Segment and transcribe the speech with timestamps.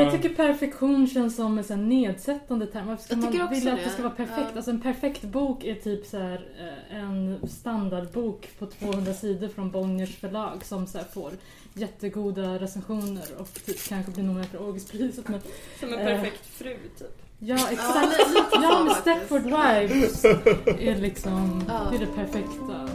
[0.00, 2.86] Jag tycker perfektion känns som en sån nedsättande term.
[2.86, 3.90] Varför ska Jag tycker man också vilja att det.
[3.90, 4.48] ska vara perfekt?
[4.50, 4.56] Ja.
[4.56, 6.46] Alltså en perfekt bok är typ så här,
[6.90, 11.30] eh, en standardbok på 200 sidor från Bonniers förlag som så här får
[11.74, 15.28] jättegoda recensioner och typ kanske blir nominerad för Augustpriset.
[15.28, 15.40] Men
[15.80, 16.04] Som en Eh.
[16.06, 17.22] perfekt fru typ.
[17.38, 18.16] ja, exakt.
[18.52, 18.94] Ja, men.
[18.94, 20.24] Stepford Wives
[20.80, 21.86] är liksom, Ja.
[21.90, 22.88] det är det perfekta.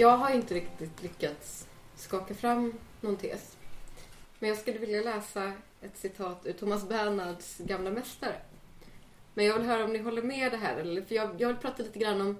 [0.00, 3.56] Jag har inte riktigt lyckats skaka fram någon tes.
[4.38, 8.36] Men jag skulle vilja läsa ett citat ur Thomas Bernhards gamla mästare.
[9.34, 10.76] Men jag vill höra om ni håller med det här.
[10.76, 12.38] Eller, för jag, jag vill prata lite grann om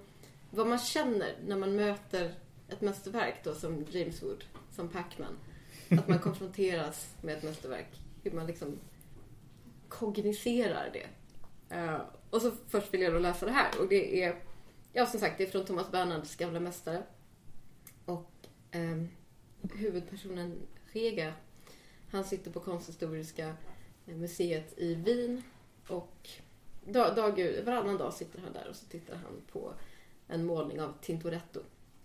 [0.51, 2.35] vad man känner när man möter
[2.69, 5.39] ett mästerverk då, som James Wood, som Pacman.
[5.91, 8.01] Att man konfronteras med ett mästerverk.
[8.23, 8.79] Hur man liksom
[9.89, 11.07] kogniserar det.
[11.77, 13.81] Uh, och så först vill jag då läsa det här.
[13.81, 14.37] Och det är
[14.93, 17.03] Ja, som sagt, det är från Thomas Bernhards gamla mästare
[18.71, 19.03] eh,
[19.63, 21.33] huvudpersonen Rega,
[22.11, 23.57] han sitter på konsthistoriska
[24.07, 25.43] eh, museet i Wien.
[25.89, 26.29] Och
[26.85, 29.73] dag, dag, varannan dag sitter han där och så tittar han på
[30.29, 31.61] en målning av Tintoretto.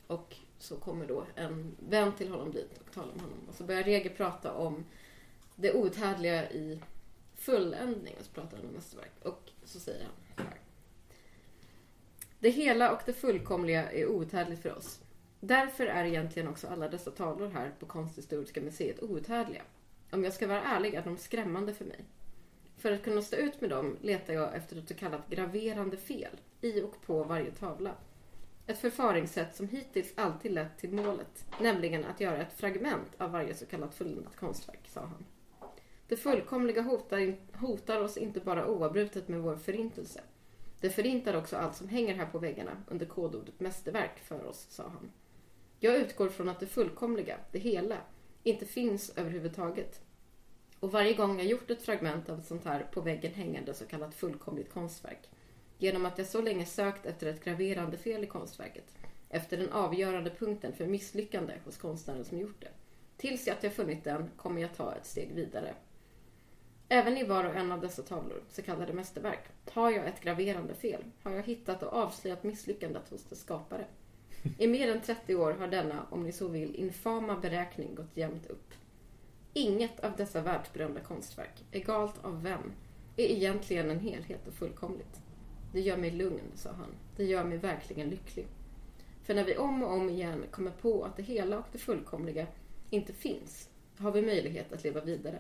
[0.08, 3.40] Och så kommer då en vän till honom dit och talar med honom.
[3.50, 4.86] Och så börjar Rege prata om
[5.56, 6.80] det outhärdliga i
[7.36, 8.16] fulländning.
[8.20, 9.12] Och så pratar han om mästerverk.
[9.22, 10.59] Och så säger han så här.
[12.40, 15.00] Det hela och det fullkomliga är outhärdligt för oss.
[15.47, 19.61] Därför är egentligen också alla dessa tavlor här på Konsthistoriska museet outhärdliga.
[20.11, 22.06] Om jag ska vara ärlig är de skrämmande för mig.
[22.78, 26.31] För att kunna stå ut med dem letar jag efter ett så kallat graverande fel
[26.61, 27.91] i och på varje tavla.
[28.67, 33.55] Ett förfaringssätt som hittills alltid lett till målet, nämligen att göra ett fragment av varje
[33.55, 35.25] så kallat fulländat konstverk, sa han.
[36.07, 40.22] Det fullkomliga hotar, hotar oss inte bara oavbrutet med vår förintelse.
[40.81, 44.84] Det förintar också allt som hänger här på väggarna under kodordet mästerverk för oss, sa
[44.84, 45.11] han.
[45.80, 47.97] Jag utgår från att det fullkomliga, det hela,
[48.44, 50.02] inte finns överhuvudtaget.
[50.80, 53.85] Och varje gång jag gjort ett fragment av ett sånt här på väggen hängande så
[53.85, 55.30] kallat fullkomligt konstverk,
[55.78, 58.96] genom att jag så länge sökt efter ett graverande fel i konstverket,
[59.30, 62.72] efter den avgörande punkten för misslyckande hos konstnären som gjort det,
[63.18, 65.75] tills att jag funnit den kommer jag ta ett steg vidare.
[66.90, 70.74] Även i var och en av dessa tavlor, så kallade mästerverk, har jag ett graverande
[70.74, 71.03] fel.
[71.24, 73.85] Har jag hittat och avslöjat misslyckandet hos dess skapare.
[74.57, 78.45] I mer än 30 år har denna, om ni så vill, infama beräkning gått jämnt
[78.45, 78.73] upp.
[79.53, 82.72] Inget av dessa världsberömda konstverk, egalt av vem,
[83.17, 85.22] är egentligen en helhet och fullkomligt.
[85.73, 86.95] Det gör mig lugn, sa han.
[87.17, 88.47] Det gör mig verkligen lycklig.
[89.23, 92.47] För när vi om och om igen kommer på att det hela och det fullkomliga
[92.89, 95.39] inte finns, har vi möjlighet att leva vidare.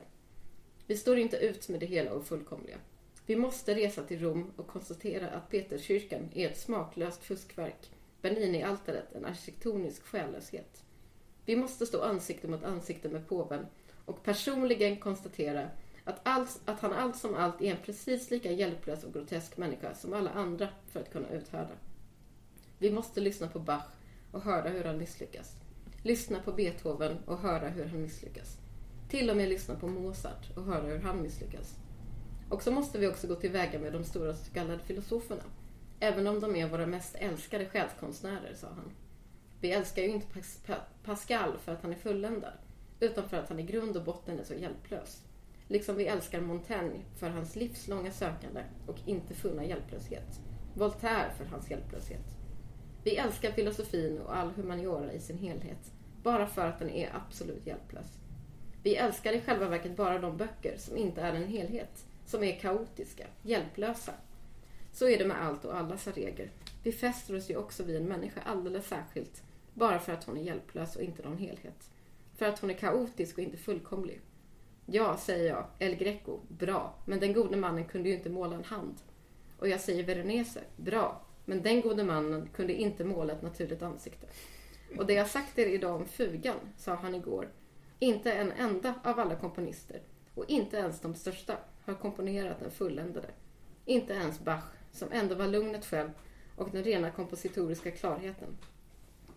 [0.87, 2.77] Vi står inte ut med det hela och fullkomliga.
[3.25, 7.91] Vi måste resa till Rom och konstatera att Peterskyrkan är ett smaklöst fuskverk,
[8.25, 10.83] Bernini-altaret en arkitektonisk själlöshet.
[11.45, 13.65] Vi måste stå ansikte mot ansikte med påven
[14.05, 15.69] och personligen konstatera
[16.03, 19.95] att, allt, att han allt som allt är en precis lika hjälplös och grotesk människa
[19.95, 21.73] som alla andra för att kunna uthärda.
[22.77, 23.85] Vi måste lyssna på Bach
[24.31, 25.55] och höra hur han misslyckas.
[26.03, 28.57] Lyssna på Beethoven och höra hur han misslyckas.
[29.09, 31.75] Till och med lyssna på Mozart och höra hur han misslyckas.
[32.49, 35.43] Och så måste vi också gå tillväga med de stora så kallade filosoferna.
[35.99, 38.91] Även om de är våra mest älskade själskonstnärer, sa han.
[39.61, 42.53] Vi älskar ju inte Pas- Pa- Pascal för att han är fulländad,
[42.99, 45.21] utan för att han i grund och botten är så hjälplös.
[45.67, 50.39] Liksom vi älskar Montaigne för hans livslånga sökande och inte funna hjälplöshet.
[50.73, 52.25] Voltaire för hans hjälplöshet.
[53.03, 55.91] Vi älskar filosofin och all humaniora i sin helhet,
[56.23, 58.07] bara för att den är absolut hjälplös.
[58.83, 62.59] Vi älskar i själva verket bara de böcker som inte är en helhet, som är
[62.59, 64.13] kaotiska, hjälplösa.
[64.95, 66.51] Så är det med allt och alla, sa Reger.
[66.83, 69.43] Vi fäster oss ju också vid en människa alldeles särskilt,
[69.73, 71.89] bara för att hon är hjälplös och inte någon helhet.
[72.35, 74.21] För att hon är kaotisk och inte fullkomlig.
[74.85, 78.63] Ja, säger jag, El Greco, bra, men den gode mannen kunde ju inte måla en
[78.63, 78.95] hand.
[79.59, 84.27] Och jag säger Veronese, bra, men den gode mannen kunde inte måla ett naturligt ansikte.
[84.97, 87.49] Och det jag sagt er idag om Fugan, sa han igår,
[87.99, 90.01] inte en enda av alla komponister,
[90.33, 93.27] och inte ens de största, har komponerat den fulländade.
[93.85, 94.63] Inte ens Bach,
[94.95, 96.09] som ändå var lugnet själv
[96.55, 98.57] och den rena kompositoriska klarheten.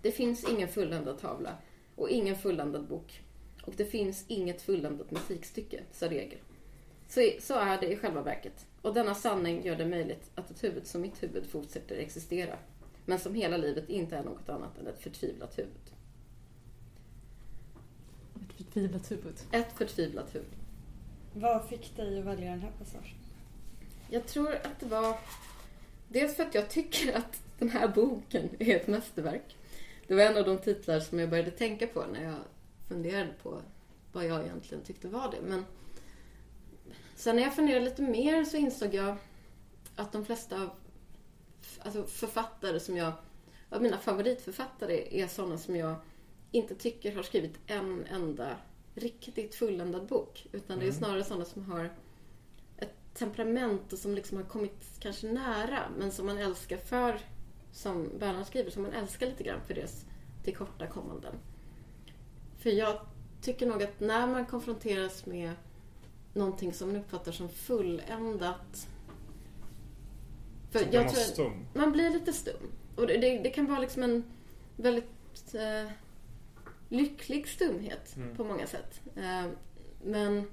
[0.02, 1.56] Det finns ingen fulländad tavla
[1.96, 3.22] och ingen fulländad bok.
[3.64, 6.38] Och det finns inget fulländat musikstycke, sa Reger.
[7.08, 8.66] Så, så är det i själva verket.
[8.82, 12.56] Och denna sanning gör det möjligt att ett huvud som mitt huvud fortsätter existera.
[13.04, 15.92] Men som hela livet inte är något annat än ett förtvivlat huvud.
[18.34, 19.34] Ett förtvivlat huvud.
[19.52, 20.56] Ett förtvivlat huvud.
[21.34, 23.14] Vad fick dig att välja den här passagen?
[24.10, 25.16] Jag tror att det var
[26.08, 29.56] dels för att jag tycker att den här boken är ett mästerverk.
[30.06, 32.36] Det var en av de titlar som jag började tänka på när jag
[32.88, 33.62] funderade på
[34.12, 35.40] vad jag egentligen tyckte var det.
[35.48, 35.64] Men
[37.16, 39.16] sen när jag funderade lite mer så insåg jag
[39.96, 40.70] att de flesta av
[41.78, 43.12] alltså författare som jag,
[43.70, 45.94] av mina favoritförfattare är sådana som jag
[46.50, 48.56] inte tycker har skrivit en enda
[48.94, 50.46] riktigt fulländad bok.
[50.52, 51.90] Utan det är snarare sådana som har
[53.18, 57.20] temperament och som liksom har kommit kanske nära men som man älskar för,
[57.72, 60.04] som Bernhard skriver, som man älskar lite grann för deras
[60.44, 61.34] tillkortakommanden.
[62.58, 63.00] För jag
[63.42, 65.50] tycker nog att när man konfronteras med
[66.34, 68.88] någonting som man uppfattar som fulländat
[70.70, 71.66] för jag man tror- stum.
[71.74, 72.72] man blir lite stum.
[72.96, 74.24] Och det, det, det kan vara liksom en
[74.76, 75.90] väldigt eh,
[76.88, 78.36] lycklig stumhet Mm.
[78.36, 79.00] på många sätt.
[79.16, 79.46] Eh,
[80.04, 80.44] men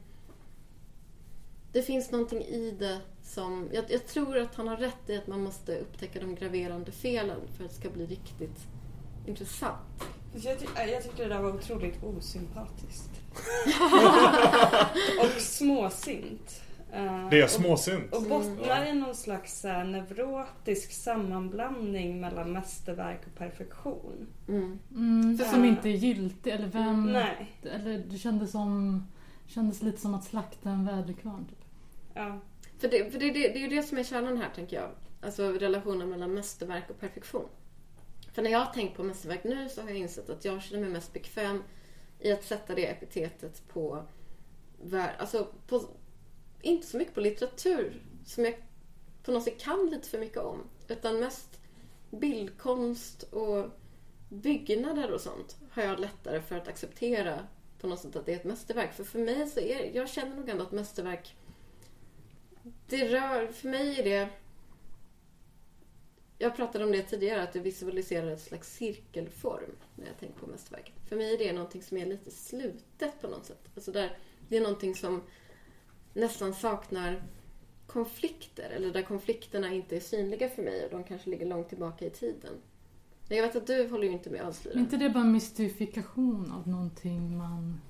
[1.75, 3.69] det finns någonting i det som...
[3.73, 7.37] Jag, jag tror att han har rätt i att man måste upptäcka de graverande felen
[7.57, 8.59] för att det ska bli riktigt
[9.25, 10.03] intressant.
[10.35, 13.09] Jag, ty- jag tyckte det där var otroligt osympatiskt.
[15.19, 16.61] och småsint.
[16.93, 18.13] Eh, Det är och- småsint.
[18.15, 24.27] Och bottnar i någon slags eh, neurotisk sammanblandning mellan mästerverk och perfektion.
[24.47, 24.79] Mm.
[24.91, 27.13] Mm, som inte är giltig, eller vem...
[27.13, 27.51] Nej.
[27.63, 29.03] Eller det kändes som...
[29.47, 31.45] kändes lite som att slakta en väderkvarn.
[31.45, 31.64] Typ.
[32.15, 32.39] Ja.
[32.77, 34.91] För, det, för det, det, det är ju det som är kärnan här, tänker jag.
[35.21, 37.49] Alltså relationen mellan mästerverk och perfektion.
[38.33, 40.81] För när jag har tänkt på mästerverk nu så har jag insett att jag känner
[40.81, 41.63] mig mest bekväm
[42.19, 44.05] i att sätta det epitetet på...
[45.17, 45.81] Alltså, på
[46.61, 48.55] inte så mycket på litteratur som jag
[49.23, 50.63] på något sätt kan lite för mycket om.
[50.87, 51.59] Utan mest
[52.09, 53.65] bildkonst och
[54.29, 57.39] byggnader och sånt har jag lättare för att acceptera
[57.79, 58.93] på något sätt att det är ett mästerverk.
[58.93, 61.35] För för mig så är jag känner nog ändå att mästerverk
[62.87, 64.29] det rör, för mig är det...
[66.37, 70.47] Jag pratade om det tidigare, att det visualiserar ett slags cirkelform när jag tänker på
[70.47, 70.93] mästerverket.
[71.09, 73.69] För mig är det någonting som är lite slutet på något sätt.
[73.75, 74.17] Alltså där,
[74.47, 75.21] det är någonting som
[76.13, 77.23] nästan saknar
[77.87, 82.05] konflikter, eller där konflikterna inte är synliga för mig och de kanske ligger långt tillbaka
[82.05, 82.53] i tiden.
[83.29, 84.79] Jag vet att du håller ju inte med alls, Lyra.
[84.79, 87.81] inte det bara en mystifikation av någonting man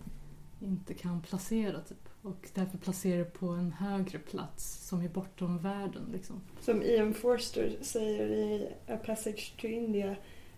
[0.62, 2.10] inte kan placera typ?
[2.26, 6.42] Och därför placera det på en högre plats som är bortom världen liksom.
[6.62, 10.16] Som Ian Forster säger i A Passage to India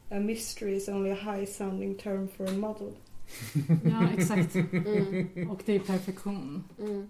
[0.09, 2.91] A mystery is only a high sounding term for a model.
[3.83, 4.55] Ja, exakt.
[4.55, 6.63] Mm, Och det är perfektion.
[6.79, 7.09] mm,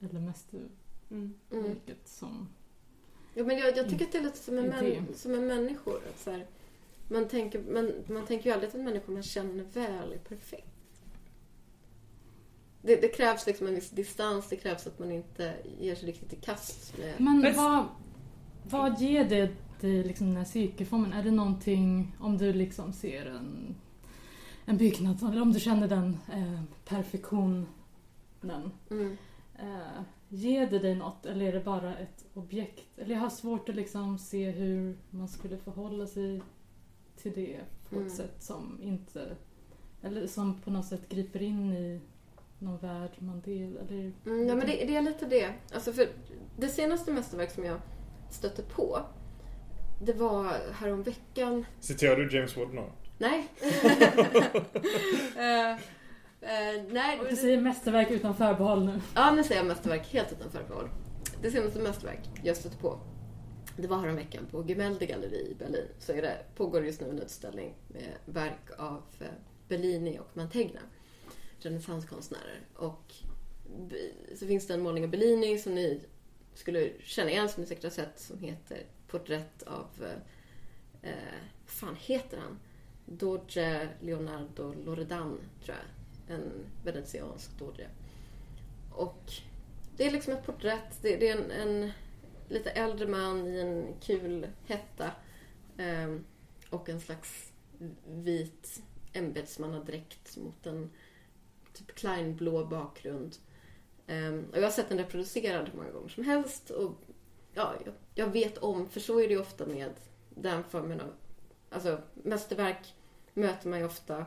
[0.00, 0.72] Eller mästerverket
[1.10, 1.34] Mm.
[1.52, 1.76] mm.
[2.04, 2.48] som...
[3.34, 5.00] Ja, men jag, jag tycker att det är lite som en, Idé.
[5.00, 5.96] män, som en människor.
[6.08, 6.46] Att så här,
[7.08, 10.66] man, tänker, man, man tänker ju aldrig att en människa man känner väl är perfekt.
[12.88, 16.32] Det, det krävs liksom en viss distans, det krävs att man inte ger sig riktigt
[16.32, 17.14] i kast med...
[17.20, 17.84] Men vad,
[18.64, 21.12] vad ger det dig liksom den här cirkelformen?
[21.12, 23.74] Är det någonting, om du liksom ser en,
[24.64, 27.66] en byggnad, eller om du känner den eh, perfektionen,
[28.90, 29.16] Mm.
[29.58, 32.98] eh, ger det dig något eller är det bara ett objekt?
[32.98, 36.42] Eller jag har svårt att liksom se hur man skulle förhålla sig
[37.16, 38.10] till det på ett Mm.
[38.16, 39.36] sätt som inte,
[40.02, 42.00] eller som på något sätt griper in i
[42.58, 45.52] någon värld man del, eller Mm, ja, men det, det är lite det.
[45.74, 46.08] Alltså för
[46.56, 47.80] det senaste mästerverk som jag
[48.30, 49.00] stötte på,
[50.02, 52.84] det var häromveckan Citerar du James Wood nu?
[53.18, 53.48] Nej.
[55.38, 55.70] Eh,
[56.40, 57.20] eh, nej.
[57.20, 59.00] Och du säger mästerverk utan förbehåll nu.
[59.14, 60.88] Ja, nu säger jag mästerverk helt utan förbehåll.
[61.42, 63.00] Det senaste mästerverk jag stötte på,
[63.76, 65.86] det var häromveckan på Gemälde galleri i Berlin.
[65.98, 69.26] Så är det, pågår just nu en utställning med verk av eh,
[69.68, 70.80] Bellini och Mantegna
[71.60, 72.60] renässanskonstnärer.
[72.74, 73.14] Och
[74.34, 76.00] så finns det en målning av Bellini som ni
[76.54, 79.86] skulle känna igen, som ni säkert har sett, som heter Porträtt av...
[80.00, 81.34] Eh, eh
[81.64, 82.58] vad fan heter han?
[83.06, 86.36] Doge Leonardo Loredan, tror jag.
[86.36, 86.52] En
[86.84, 87.88] venetiansk doge.
[88.92, 89.32] Och
[89.96, 91.02] det är liksom ett porträtt.
[91.02, 91.90] Det, det är en, en
[92.48, 95.10] lite äldre man i en kul hetta.
[95.78, 96.16] eh,
[96.70, 97.52] och en slags
[98.06, 100.90] vit ämbetsmannadräkt mot en
[101.78, 103.36] typ kleinblå bakgrund.
[104.06, 106.70] Ehm, och jag har sett den reproducerad hur många gånger som helst.
[106.70, 106.92] Och
[107.54, 109.90] ja, jag, jag vet om, för så är det ju ofta med
[110.30, 111.12] den formen av...
[111.70, 112.94] Alltså mästerverk
[113.34, 114.26] möter man ju ofta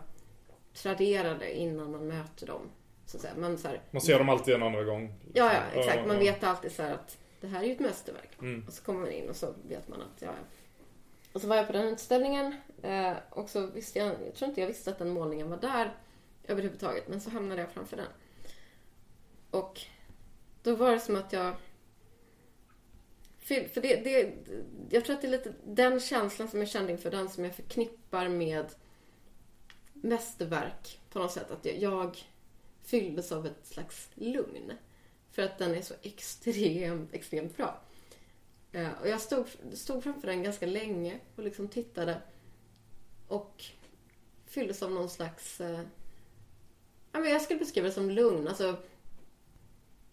[0.74, 2.62] traderade innan man möter dem.
[3.06, 3.34] Så att säga.
[3.38, 5.14] Man, så här, Man ser dem alltid en andra gång.
[5.34, 6.08] Ja, ja, exakt.
[6.08, 8.30] Man vet alltid så här att det här är ju ett mästerverk.
[8.42, 8.64] Mm.
[8.68, 10.46] Och så kommer man in och så vet man att, ja, ja.
[11.34, 14.62] Och så var jag på den utställningen eh, och så visste jag, jag tror inte
[14.62, 15.94] jag visste att den målningen var där
[16.44, 18.08] överhuvudtaget, men så hamnade jag framför den.
[19.52, 19.82] Och
[20.64, 21.56] då var det som att jag...
[23.40, 24.34] För det, det,
[24.90, 27.56] jag tror att det är lite den känslan som jag kände inför den som jag
[27.56, 28.66] förknippar med
[29.94, 31.52] mästerverk på något sätt.
[31.52, 32.18] Att jag, jag
[32.84, 34.72] fylldes av ett slags lugn.
[35.32, 37.82] För att den är så extremt, extremt bra.
[38.72, 42.22] Eh, och jag stod, stod framför den ganska länge och liksom tittade.
[43.28, 43.64] Och
[44.46, 45.62] fylldes av någon slags...
[45.62, 45.82] Eh,
[47.12, 48.48] Ja, men jag skulle beskriva det som lugn.
[48.48, 48.78] Alltså,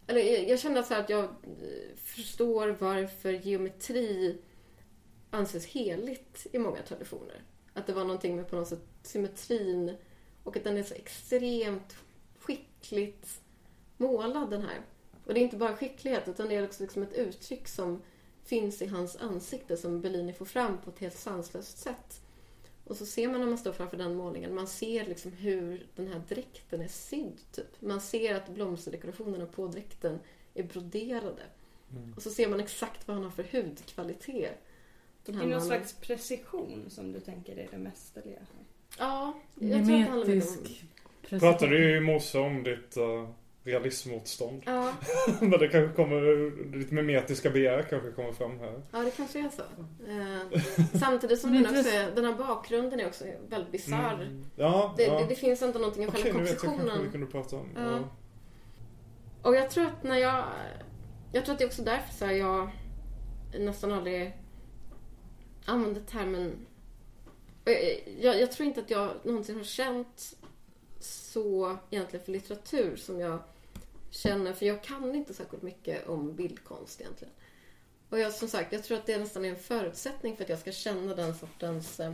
[0.06, 4.38] eller jag, jag känner så här att jag eh, förstår varför geometri
[5.30, 7.42] anses heligt i många traditioner.
[7.74, 9.96] Att det var någonting med på något sätt symmetrin
[10.44, 11.96] och att den är så extremt
[12.38, 13.40] skickligt
[13.96, 14.80] målad den här.
[15.24, 18.02] Och det är inte bara skicklighet utan det är också liksom ett uttryck som
[18.44, 22.20] finns i hans ansikte som Bellini får fram på ett helt sanslöst sätt.
[22.88, 26.08] Och så ser man när man står framför den målningen, man ser liksom hur den
[26.08, 27.40] här dräkten är sydd.
[27.52, 27.80] Typ.
[27.80, 30.18] Man ser att blomsterdekorationerna på dräkten
[30.54, 31.42] är broderade.
[31.90, 32.12] Mm.
[32.16, 34.58] Och så ser man exakt vad han har för hudkvalitet.
[35.24, 35.66] Den här någon mannen.
[35.66, 38.40] slags precision som du tänker är det mästerliga.
[38.98, 40.28] Ja, jag tror att det handlar om...
[40.28, 40.84] Mimetisk
[41.28, 43.28] Pratade ju i morse om ditt uh,
[43.68, 44.62] realismmotstånd.
[44.66, 44.92] Ja,
[45.40, 48.82] Men det kanske kommer, ditt mimetiska begär kanske kommer fram här.
[48.90, 49.62] ja, det kanske är så.
[50.08, 50.62] Eh,
[50.98, 54.14] samtidigt som den, också är, den här bakgrunden är också väldigt bisarr.
[54.14, 54.44] Mm.
[54.56, 55.18] Ja, Det, ja.
[55.18, 57.02] det, det finns ändå någonting i Okej, själva nu kompositionen.
[57.04, 57.68] vi kunde prata om.
[57.76, 57.82] Ja.
[57.82, 57.98] Ja.
[59.42, 60.44] Och jag tror att när jag...
[61.32, 62.70] Jag tror att det är också därför så här, jag
[63.58, 64.36] nästan aldrig
[65.64, 66.66] använder termen...
[68.20, 70.36] jag, jag tror inte att jag någonsin har känt
[71.00, 73.38] så egentligen för litteratur som jag
[74.10, 77.34] känner, för jag kan inte särskilt mycket om bildkonst egentligen.
[78.10, 80.58] Och jag, som sagt, jag tror att det nästan är en förutsättning för att jag
[80.58, 82.00] ska känna den sortens...
[82.00, 82.12] eh,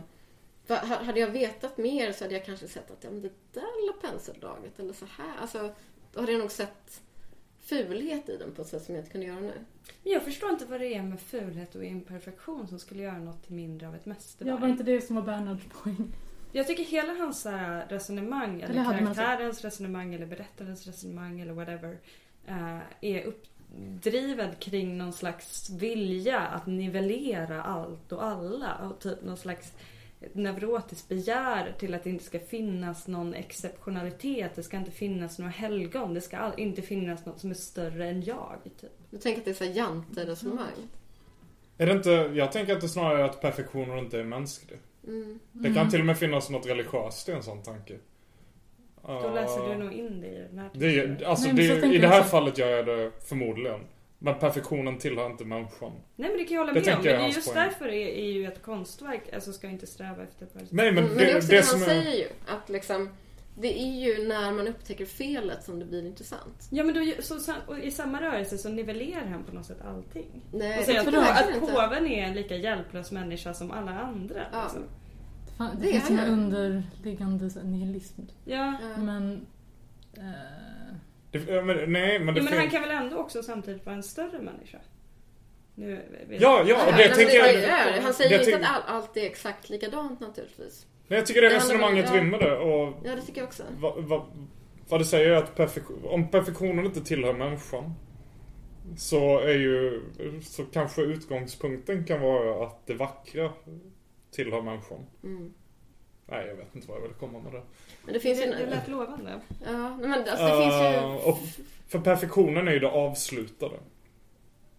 [0.65, 3.31] för ha- hade jag vetat mer så hade jag kanske sett att ja, men det
[3.53, 5.37] där lilla penseldraget eller så här.
[5.41, 5.73] Alltså,
[6.13, 7.01] då hade jag nog sett
[7.59, 9.53] fulhet i den på ett sätt som jag inte kunde göra nu.
[10.03, 13.43] Men jag förstår inte vad det är med fulhet och imperfektion som skulle göra något
[13.43, 14.53] till mindre av ett mästerverk.
[14.55, 16.13] Ja, var inte det som var Bernhards poäng?
[16.55, 21.39] Jag tycker hela hans så här, resonemang, eller, Eller så- karaktärens resonemang eller berättarens resonemang
[21.41, 21.97] eller whatever,
[22.47, 28.75] eh, är uppdriven kring någon slags vilja att nivellera allt och alla.
[28.75, 29.73] Och typ någon slags
[30.33, 34.55] neurotiskt begär till att det inte ska finnas någon exceptionalitet.
[34.55, 36.13] Det ska inte finnas några helgon.
[36.13, 38.59] Det ska inte finnas något som är större än jag.
[38.81, 38.91] Typ.
[39.09, 40.89] Du tänker att det är så här jante-resonemang?
[41.77, 44.79] Är det inte, jag tänker att det snarare är att perfektionen inte är mänsklig.
[45.07, 45.39] Mm.
[45.51, 47.93] Det kan till och med finnas något religiöst i en sån tanke.
[49.07, 51.95] Då läser du nog in det i den här Det är, alltså Nej, men det,
[51.95, 53.79] I det här så- fallet gör jag det förmodligen.
[54.19, 55.91] Men perfektionen tillhör inte människan.
[56.15, 57.03] Nej men det kan jag hålla Det med om.
[57.03, 57.63] Men det är just poäng.
[57.67, 60.77] därför är, är ju ett konstverk, alltså ska inte sträva efter perfektion.
[60.77, 61.85] Nej men, Mm, det, det är också det, det, han är...
[62.03, 62.27] säger ju.
[62.47, 63.09] Att liksom,
[63.57, 66.67] det är ju när man upptäcker felet som det blir intressant.
[66.69, 69.81] Ja men då, så, så, och i samma rörelse så nivellerar han på något sätt
[69.85, 70.41] allting.
[70.51, 71.59] Nej, Och säger att, att inte.
[71.59, 74.41] påven är en lika hjälplös människa som alla andra.
[74.51, 74.63] Ja.
[74.63, 74.83] Liksom.
[75.57, 78.21] Det, det, Det finns är en underliggande nihilism.
[78.45, 78.73] Ja.
[78.81, 78.97] Ja.
[78.97, 79.45] Men...
[80.17, 80.23] Eh,
[81.31, 83.95] Det, ja, men, nej men det ja, men han kan väl ändå också samtidigt vara
[83.95, 84.77] en större människa?
[85.75, 88.01] Nu Ja, ja, och det han, tänker säger, jag...
[88.01, 90.85] han säger jag inte att all, allt är exakt likadant naturligtvis.
[91.07, 92.15] Nej, jag tycker det Det resonemanget ja.
[92.15, 93.63] rymmer det och Ja, det tycker jag också.
[93.77, 94.21] vad, vad,
[94.89, 97.93] vad det säger är att perfektion, om perfektionen inte tillhör människan
[98.97, 100.01] så är ju,
[100.43, 103.51] så kanske utgångspunkten kan vara att det vackra
[104.31, 105.05] tillhör människan.
[105.23, 105.53] Mm.
[106.25, 107.61] Nej, jag vet inte vad jag vill komma med det.
[108.05, 108.45] Men det finns ju...
[108.45, 109.41] det, det lät lovande.
[109.65, 110.85] Ja, men alltså det finns ju...
[110.85, 111.37] Eh, och
[111.87, 113.75] för perfektionen är ju det avslutade.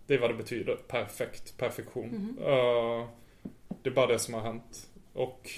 [0.07, 0.77] Det är vad det betyder.
[0.77, 2.09] Perfekt, perfektion.
[2.09, 2.39] Mhm.
[2.41, 3.09] Eh,
[3.83, 4.91] det är bara det som har hänt.
[5.13, 5.51] Och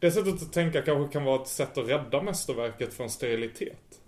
[0.00, 4.00] det sättet att tänka kanske kan vara ett sätt att rädda mästerverket från sterilitet.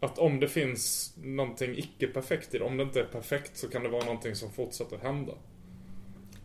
[0.00, 3.82] Att om det finns någonting icke-perfekt i det, om det inte är perfekt så kan
[3.82, 5.32] det vara någonting som fortsätter hända.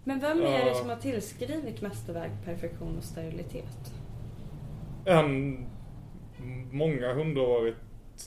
[0.04, 3.94] Men vem är det som har tillskrivit mästerverk perfektion och sterilitet?
[5.06, 5.66] En
[6.72, 7.74] många hundraårig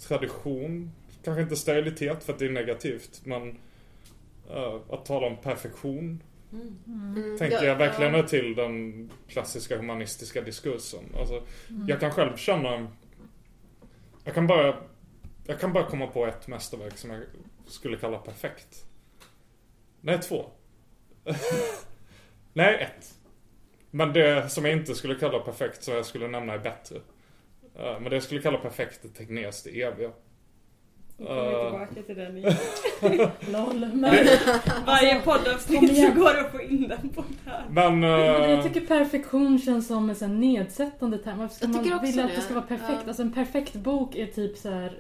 [0.09, 0.93] tradition,
[1.25, 3.59] kanske inte sterilitet för att det är negativt, men
[4.51, 8.19] eh, att tala om perfektion Mm, tänker ja, jag verkligen ja.
[8.19, 11.05] är till den klassiska humanistiska diskursen.
[11.19, 11.89] Alltså, Mm.
[11.89, 12.89] Jag kan själv känna...
[14.25, 14.77] Jag kan bara...
[15.47, 17.23] Jag kan bara komma på ett mästerverk som jag
[17.67, 18.85] skulle kalla perfekt.
[20.01, 20.51] Nej, två.
[22.53, 23.15] Nej, ett.
[23.91, 26.97] Men det som jag inte skulle kalla perfekt, som jag skulle nämna är bättre.
[27.75, 30.11] Eh, Men det jag skulle kalla perfekt är Tegnérs Det eviga.
[31.19, 32.55] Nu kommer vi Eh, tillbaka till den igen.
[33.53, 33.87] LOL.
[33.95, 34.27] Men,
[34.87, 37.65] Varje Kom poddavsnitt så går det att få in den på det här.
[37.71, 38.01] Men...
[38.01, 41.39] men eh, jag tycker perfektion känns som en sån nedsättande term.
[41.39, 42.41] Varför ska Jag tycker man vilja att det.
[42.41, 42.91] ska vara perfekt?
[43.03, 43.07] Ja.
[43.07, 44.93] Alltså en perfekt bok är typ så här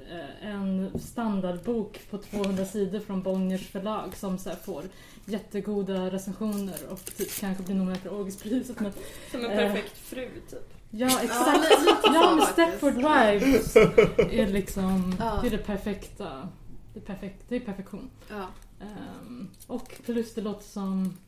[0.42, 4.82] eh, en standardbok på 200 sidor från Bonniers förlag som så här får
[5.24, 8.80] jättegoda recensioner och typ kanske blir nominerad för Augustpriset.
[8.80, 8.92] Men
[9.30, 9.56] Som en Eh.
[9.56, 10.74] perfekt fru typ.
[10.92, 11.60] Ja, Ja, exakt.
[11.70, 12.46] lite så Ja, men.
[12.46, 15.38] Stepford Wives är liksom, Ja.
[15.42, 16.48] det är det perfekta.
[16.94, 18.10] Det är, perfekt, det är perfektion.
[18.30, 18.46] Ja.
[18.80, 21.18] Ehm, och plus det låter som...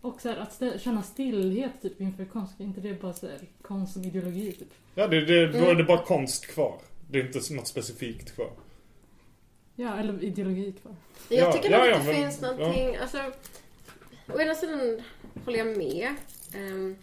[0.00, 3.26] Och så här, att stä- känna stillhet typ inför konst, är inte det bara så
[3.26, 4.68] här, konst som ideologi typ?
[4.94, 5.76] Ja, det, det, då är Mm.
[5.76, 6.78] det bara konst kvar.
[7.10, 8.50] Det är inte något specifikt kvar.
[9.76, 10.94] Ja, eller ideologi kvar.
[11.28, 13.18] Jag Ja, tycker ja, nog ja, att det men- finns någonting, alltså...
[14.34, 15.00] Å ena sidan
[15.44, 16.14] håller jag med.
[16.54, 16.96] ehm,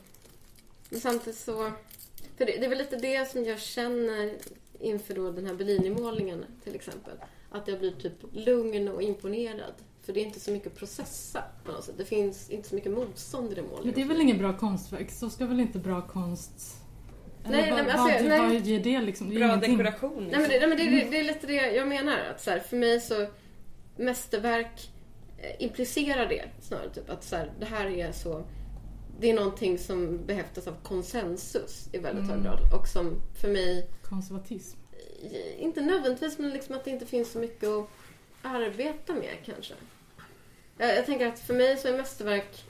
[0.89, 1.72] men samtidigt så...
[2.38, 4.34] För det, det är väl lite det som jag känner
[4.79, 7.13] inför då den här Bellini-målningen till exempel.
[7.50, 9.74] Att jag blir typ lugn och imponerad.
[10.03, 11.96] För det är inte så mycket att processa på något sätt.
[11.98, 13.86] Det finns inte så mycket motstånd i den målningen.
[13.86, 15.12] Men det är väl ingen bra konstverk?
[15.12, 16.84] Så ska väl inte bra konst...
[17.46, 18.39] Eller Nej, vad, nej, men alltså, vad, nej.
[18.39, 19.29] vad ger det liksom?
[19.29, 19.77] Det är Bra ingenting.
[19.77, 20.27] dekoration.
[20.32, 22.20] Nej men, det, nej, men det, det, det är lite det jag menar.
[22.20, 23.27] Att så här, för mig så
[23.98, 24.91] mästerverk
[25.38, 26.89] eh, implicerar det snarare.
[26.89, 28.43] Typ, att så här, det här är så...
[29.19, 32.43] Det är någonting som behäftas av konsensus i väldigt hög Mm.
[32.43, 32.60] grad.
[32.73, 34.77] Och som för mig, Konservatism.
[35.58, 37.88] inte nödvändigtvis, men liksom att det inte finns så mycket att
[38.41, 39.73] arbeta med kanske.
[40.77, 42.63] Jag, jag tänker att för mig så är mästerverk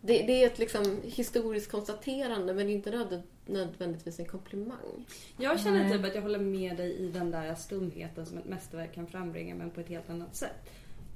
[0.00, 5.06] det, det är ett liksom historiskt konstaterande men det är inte nöd, nödvändigtvis en komplimang.
[5.36, 5.92] Jag känner Nej.
[5.92, 9.54] typ att jag håller med dig i den där stumheten som ett mästerverk kan frambringa
[9.54, 10.70] men på ett helt annat sätt.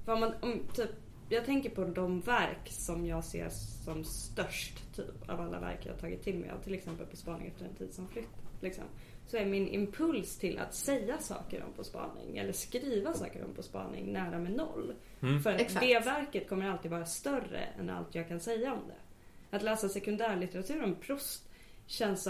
[0.05, 0.91] För om man, om, typ,
[1.31, 3.49] jag tänker på de verk som jag ser
[3.85, 6.63] som störst typ, av alla verk jag har tagit till mig av.
[6.63, 8.29] Till exempel På spaning efter en tid som flytt.
[8.61, 8.85] Liksom.
[9.27, 13.55] Så är min impuls till att säga saker om På spaning eller skriva saker om
[13.55, 14.95] På spaning nära med noll.
[15.21, 15.43] Mm.
[15.43, 15.87] För att Exakt.
[15.87, 19.57] det verket kommer alltid vara större än allt jag kan säga om det.
[19.57, 21.51] Att läsa sekundärlitteratur om Proust
[21.87, 22.29] känns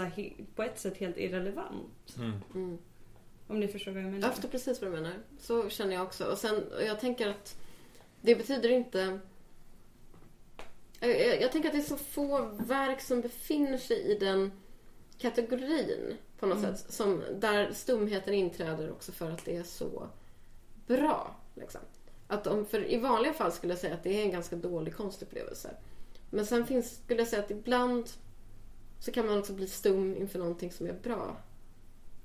[0.55, 2.17] på ett sätt helt irrelevant.
[2.53, 2.77] Mm.
[3.47, 4.29] Om ni förstår vad jag Jag menar.
[4.29, 5.13] förstår precis vad du menar.
[5.39, 6.25] Så känner jag också.
[6.25, 7.57] Och sen, och jag tänker att
[8.21, 9.19] det betyder inte...
[10.99, 14.51] Jag, jag, jag tänker att det är så få verk som befinner sig i den
[15.17, 16.75] kategorin på något Mm.
[16.75, 16.93] sätt.
[16.93, 20.07] Som, där stumheten inträder också för att det är så
[20.87, 21.35] bra.
[21.55, 21.81] Liksom.
[22.27, 24.95] Att om, för I vanliga fall skulle jag säga att det är en ganska dålig
[24.95, 25.75] konstupplevelse.
[26.29, 28.09] Men sen finns, skulle jag säga att ibland
[28.99, 31.37] så kan man också bli stum inför någonting som är bra.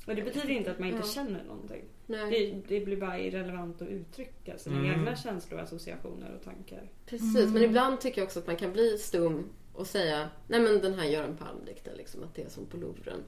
[0.06, 1.12] Och det betyder inte att man inte Ja.
[1.12, 1.84] känner någonting.
[2.06, 2.62] Nej.
[2.68, 4.90] Det, det blir bara irrelevant att uttrycka sina Mm.
[4.90, 6.90] egna känslor, associationer och tankar.
[7.06, 7.52] Precis, Mm.
[7.52, 10.94] men ibland tycker jag också att man kan bli stum och säga nej men den
[10.94, 13.20] här Göran Palm-dikten, liksom, att det är som på Louvren.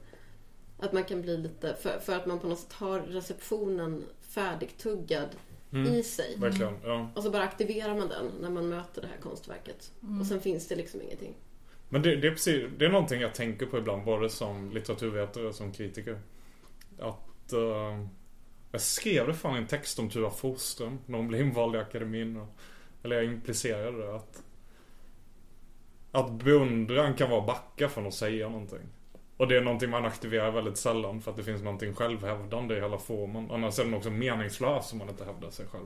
[0.79, 5.27] Att man kan bli lite, för, för att man på något sätt har receptionen färdigtuggad
[5.73, 5.93] Mm.
[5.93, 6.35] i sig.
[6.37, 7.09] Verkligen, ja.
[7.15, 9.91] Och så bara aktiverar man den när man möter det här konstverket.
[10.03, 10.21] Mm.
[10.21, 11.33] Och sen finns det liksom ingenting.
[11.89, 15.47] Men det, det, är precis, det är någonting jag tänker på ibland, både som litteraturvetare
[15.47, 16.19] och som kritiker.
[16.99, 17.53] Att...
[17.53, 18.05] eh,
[18.71, 22.37] jag skrev det fan en text om Tua Forsström när hon blev invald i akademin.
[22.37, 22.47] Och,
[23.03, 24.43] eller jag implicerade det att...
[26.11, 28.87] Att beundran kan vara backa från att säga någonting.
[29.37, 32.79] Och det är någonting man aktiverar väldigt sällan för att det finns någonting självhävdande i
[32.79, 33.51] hela formen.
[33.51, 35.85] Annars är den också meningslös om man inte hävdar sig själv.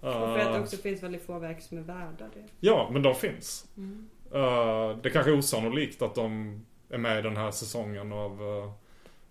[0.00, 2.44] Och för att det Eh, också finns väldigt få verk som är värda det.
[2.60, 3.66] Ja, men de finns.
[3.76, 4.08] Mm.
[4.32, 8.72] Eh, det kanske är osannolikt att de är med i den här säsongen av uh,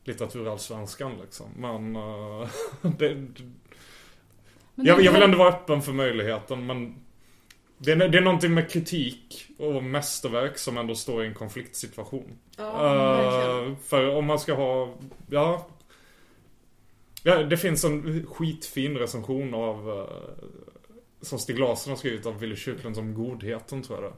[0.08, 1.50] litteraturallsvenskan liksom.
[1.56, 2.48] Men uh,
[2.82, 3.16] det,
[4.76, 7.06] Men jag, jag vill ändå vara öppen för möjligheten men
[7.78, 12.38] det är, det är någonting med kritik och mästerverk som ändå står i en konfliktsituation.
[12.58, 13.78] Ja, verkligen.
[13.78, 14.98] för om man ska ha,
[15.30, 15.68] ja.
[17.24, 20.46] Ja, det finns en skitfin recension av eh,
[21.22, 24.18] som Stig Larsson har skrivit av Willy Kyrklund som Godheten tror jag det.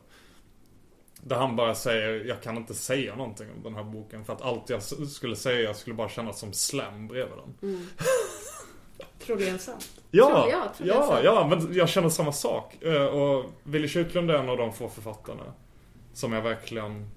[1.22, 4.42] Där han bara säger, jag kan inte säga någonting om den här boken för att
[4.42, 7.70] allt jag skulle säga skulle bara kännas som slam bredvid den.
[7.70, 7.88] Mm.
[9.26, 9.90] Tror du sant?
[10.12, 11.26] Ja, Tror jag, tror jag ja, så.
[11.26, 12.84] ja, men jag känner samma sak.
[12.84, 15.54] Eh, Och Willy Kyrklund är en av de få författarna
[16.14, 17.10] som jag verkligen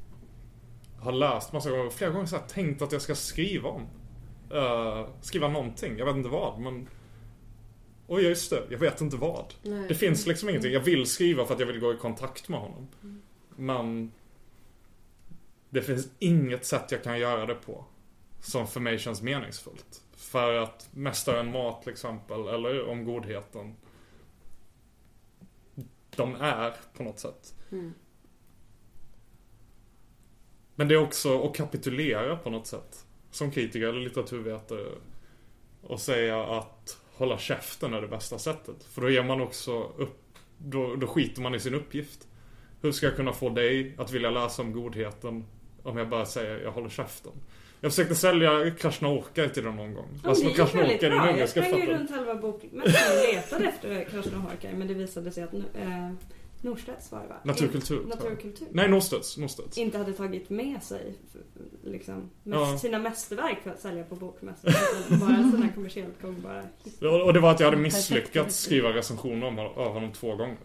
[1.00, 1.90] har läst massa gånger.
[1.90, 3.86] Flera gånger så här, tänkt att jag ska skriva om.
[4.52, 6.88] Eh, skriva någonting, jag vet inte vad, men...
[8.06, 9.54] Och just det, jag vet inte vad.
[9.62, 9.88] Nej.
[9.88, 10.72] Det finns liksom ingenting.
[10.72, 12.88] Jag vill skriva för att jag vill gå i kontakt med honom.
[13.60, 14.12] Men
[15.70, 17.84] det finns inget sätt jag kan göra det på
[18.40, 20.02] som för mig känns meningsfullt.
[20.12, 23.74] För att Mästaren Mat till exempel, eller om Godheten.
[26.16, 27.54] De är på något sätt.
[27.72, 27.94] Mm.
[30.74, 33.06] Men det är också att kapitulera på något sätt.
[33.30, 34.86] Som kritiker eller litteraturvetare.
[35.82, 38.84] Och säga att hålla käften är det bästa sättet.
[38.84, 42.28] För då ger man också upp, då, då skiter man i sin uppgift.
[42.82, 45.44] Hur ska jag kunna få dig att vilja läsa om godheten
[45.82, 47.32] om jag bara säger jag håller käften?
[47.80, 50.08] Jag försökte sälja Krasnaorka till den någon gång.
[50.22, 51.38] Ja, Alltså det gick väldigt bra.
[51.38, 55.54] Jag sprang ju runt halva bokmässan och letade efter Krasnohorkaj men det visade sig att
[55.54, 56.10] eh,
[56.62, 57.36] Norstedts var det va?
[57.44, 58.04] Naturkultur.
[58.06, 58.68] Naturkultur.
[58.70, 59.36] Nej, Norstedts.
[59.38, 59.78] Norstedts.
[59.78, 61.14] Inte hade tagit med sig
[61.84, 62.78] liksom, Ja.
[62.78, 64.72] sina mästerverk för att sälja på bokmässan.
[65.10, 66.62] bara sådana kommersiellt gångbara.
[67.24, 70.58] Och det var att jag hade misslyckats skriva recensioner om, av honom två gånger.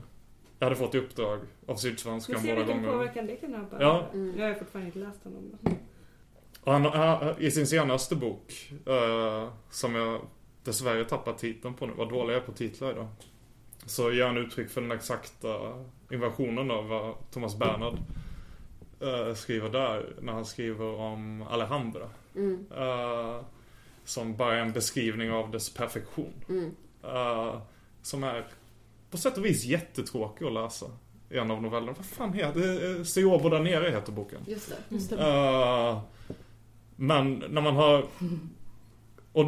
[0.59, 2.97] Jag hade fått i uppdrag av Sydsvenskan se båda vilken gånger.
[2.97, 4.05] påverkan det kan ha på Ja.
[4.13, 4.39] Mm.
[4.39, 5.57] Jag har fortfarande inte läst honom.
[6.61, 10.21] Och han, han, I sin senaste bok, eh, som jag
[10.63, 13.07] dessvärre tappat titeln på nu, vad dålig jag är på titlar idag.
[13.85, 17.97] Så ger han uttryck för den exakta inversionen av vad Thomas Bernhard
[18.99, 22.09] eh, skriver där, när han skriver om Alejandra.
[22.35, 22.65] Mm.
[22.77, 23.41] Eh,
[24.03, 26.33] som bara är en beskrivning av dess perfektion.
[26.49, 26.75] Mm.
[27.03, 27.61] Eh,
[28.01, 28.45] som är
[29.15, 30.86] på sätt och vis jättetråkig att läsa.
[31.30, 31.93] En av novellerna.
[31.97, 33.06] Vad fan heter det?
[33.06, 34.39] Seobo där nere heter boken.
[34.47, 34.95] Just det.
[34.95, 35.15] Just det.
[35.15, 36.01] Eh,
[36.95, 38.06] men när man har...
[39.32, 39.45] Och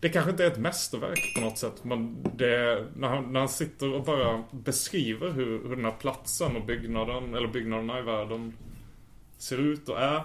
[0.00, 1.84] det kanske inte är ett mästerverk på något sätt.
[1.84, 5.96] Men det är, när, han, när han sitter och bara beskriver hur, hur den här
[6.00, 8.56] platsen och byggnaden, eller byggnaderna i världen
[9.38, 10.22] ser ut och är.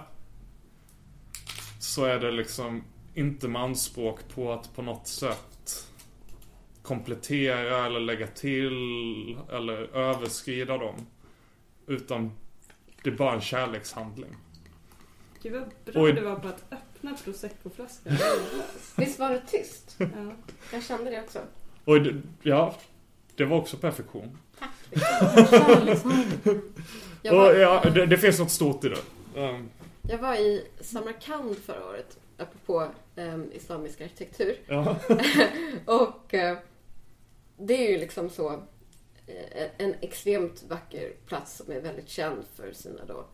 [1.78, 5.49] Så är det liksom inte med anspråk på att på något sätt
[6.82, 11.06] komplettera eller lägga till eller överskrida dem.
[11.86, 12.32] Utan
[13.02, 14.36] det är bara en kärlekshandling.
[15.42, 16.12] Gud vad bra Oj.
[16.12, 18.16] du var på att öppna proseccoflaskan.
[18.96, 19.96] Visst var det tyst?
[19.98, 20.06] ja.
[20.72, 21.38] Jag kände det också.
[21.84, 22.74] Och det, ja,
[23.36, 24.38] det var också perfektion.
[27.30, 29.40] Och var, ja, det, det finns något stort i det.
[29.40, 29.70] Um,
[30.02, 34.56] jag var i Samarkand förra året, apropå um, islamisk arkitektur.
[34.66, 34.96] ja.
[35.86, 36.58] Och eh,
[37.56, 38.52] det är ju liksom så
[39.26, 43.24] eh, en extremt vacker plats som är väldigt känd för sina då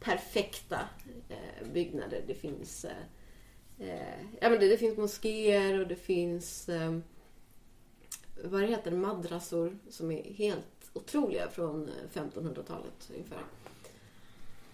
[0.00, 0.80] perfekta
[1.28, 2.24] eh, byggnader.
[2.26, 2.86] Det finns
[4.40, 6.98] ja, men det, det finns moskéer och det finns eh,
[8.44, 13.38] vad det heter, madrasor som är helt otroliga från eh, 1500-talet ungefär.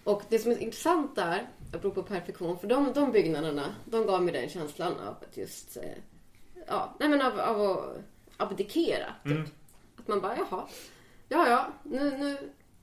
[0.03, 4.33] Och det som är intressant där, apropå perfektion, för de, de byggnaderna, de gav mig
[4.33, 5.83] den känslan av att just eh,
[6.67, 7.97] ja, nej men av, av att
[8.37, 9.13] abdikera.
[9.23, 9.31] Typ.
[9.31, 9.47] Mm.
[9.97, 10.67] Att man bara, jaha,
[11.29, 12.37] ja, ja, nu, nu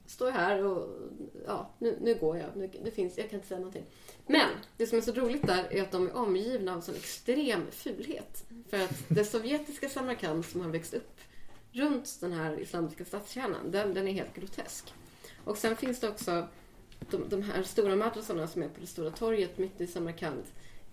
[0.06, 0.88] står jag här och
[1.46, 2.56] ja, nu, nu går jag.
[2.56, 3.87] Nu, det finns, jag kan inte säga någonting.
[4.26, 7.70] Men det som är så roligt där är att de är omgivna av sån extrem
[7.70, 8.44] fulhet.
[8.70, 11.20] För att det sovjetiska Samarkand som har växt upp
[11.72, 14.94] runt den här islamiska stadskärnan, den, den är helt grotesk.
[15.44, 16.48] Och sen finns det också
[17.10, 20.42] de, de här stora madrasarna som är på det stora torget mitt i Samarkand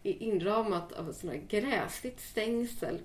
[0.04, 3.00] är inramat av ett sånt här gräsligt stängsel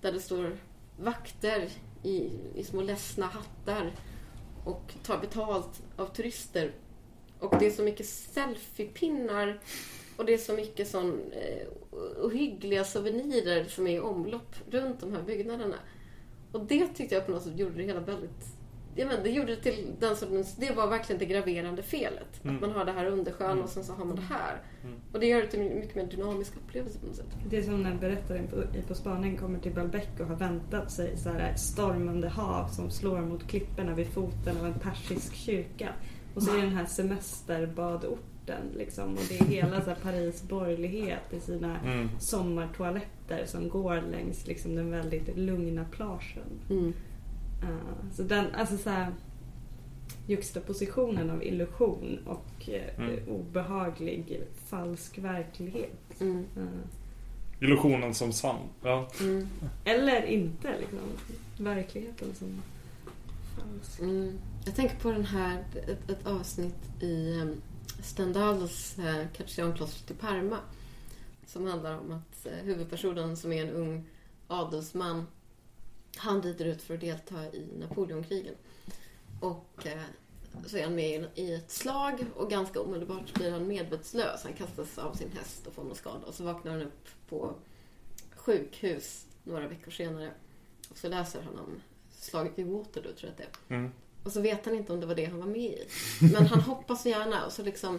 [0.00, 0.56] där det står
[0.96, 1.68] vakter
[2.02, 3.92] i, i små ledsna hattar
[4.64, 6.72] och tar betalt av turister.
[7.38, 9.60] Och det är så mycket selfiepinnar
[10.16, 11.68] och det är så mycket sån eh,
[12.24, 15.76] ohyggliga souvenirer som är i omlopp runt de här byggnaderna.
[16.52, 18.53] Och det tyckte jag på något sätt gjorde det hela väldigt...
[18.96, 20.56] Jag men, det gjorde det till den sortens...
[20.56, 22.44] Det var verkligen det graverande felet.
[22.44, 22.54] Mm.
[22.54, 24.62] Att man har det här under sjön och sen så har man det här.
[25.12, 27.26] Och det gör det till en mycket mer dynamisk upplevelse på något sätt.
[27.50, 30.92] Det är som när berättaren på, i På spaning kommer till Balbec och har väntat
[30.92, 35.88] sig så här stormande hav som slår mot klipporna vid foten av en persisk kyrka.
[36.34, 39.12] Och så är det den här semesterbadorten liksom.
[39.12, 42.08] Och det är hela så här Paris borgerlighet i sina Mm.
[42.18, 46.44] sommartoaletter som går längs liksom den väldigt lugna plagen.
[47.64, 49.12] Uh, så den, alltså så här
[50.26, 53.28] juxtapositionen av illusion och eh, Mm.
[53.28, 56.20] obehaglig falsk verklighet.
[56.20, 56.46] Mm.
[56.56, 56.68] Uh,
[57.60, 58.60] Illusionen som sann.
[58.82, 59.08] Ja.
[59.20, 59.48] Mm.
[59.84, 60.98] eller inte liksom.
[61.58, 62.62] Verkligheten som
[63.56, 64.00] falsk.
[64.00, 64.38] Mm.
[64.64, 67.60] Jag tänker på den här, ett, ett avsnitt i um,
[68.02, 69.24] Stendhals uh,
[70.10, 70.56] i Parma.
[71.46, 74.04] Som handlar om att huvudpersonen som är en ung
[74.48, 75.26] adelsman
[76.16, 78.54] han rider ut för att delta i Napoleonkrigen.
[79.40, 80.02] Och uh,
[80.66, 84.42] så är han med i ett slag och ganska omedelbart blir han medvetslös.
[84.44, 87.54] Han kastas av sin häst och får någon skada och så vaknar han upp på
[88.36, 90.30] sjukhus några veckor senare.
[90.90, 93.76] Och så läser han om slaget vid Waterloo, tror jag att det är.
[93.76, 93.92] Mm.
[94.24, 95.86] Och så vet han inte om det var det han var med i.
[96.32, 97.98] Men han hoppas så gärna och så liksom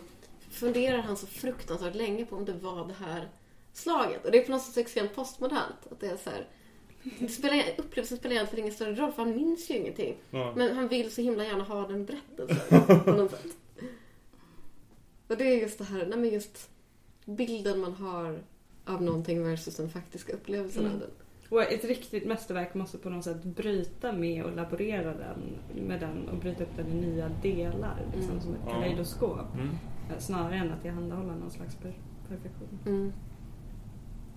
[0.49, 3.29] funderar han så fruktansvärt länge på om det var det här
[3.73, 4.25] slaget.
[4.25, 5.91] Och det är på något sätt extremt postmodernt.
[5.91, 6.47] Att det är så här,
[7.19, 10.15] det spelar, upplevelsen spelar egentligen ingen större roll för han minns ju ingenting.
[10.31, 10.53] Ja.
[10.55, 13.45] Men han vill så himla gärna ha den berättelsen på något sätt.
[15.27, 16.69] Och det är just det här, nej men just
[17.25, 18.39] bilden man har
[18.85, 20.93] av någonting versus den faktiska upplevelsen Mm.
[20.93, 21.09] av den.
[21.49, 25.39] Och ett riktigt mästerverk måste på något sätt bryta med och laborera den,
[25.87, 28.05] med den och bryta upp den i nya delar.
[28.15, 28.41] Liksom, Mm.
[28.43, 29.53] Som ett kaleidoskop.
[29.55, 29.69] Mm.
[30.19, 31.97] Snarare än att tillhandahålla någon slags per-
[32.29, 33.13] perfektion.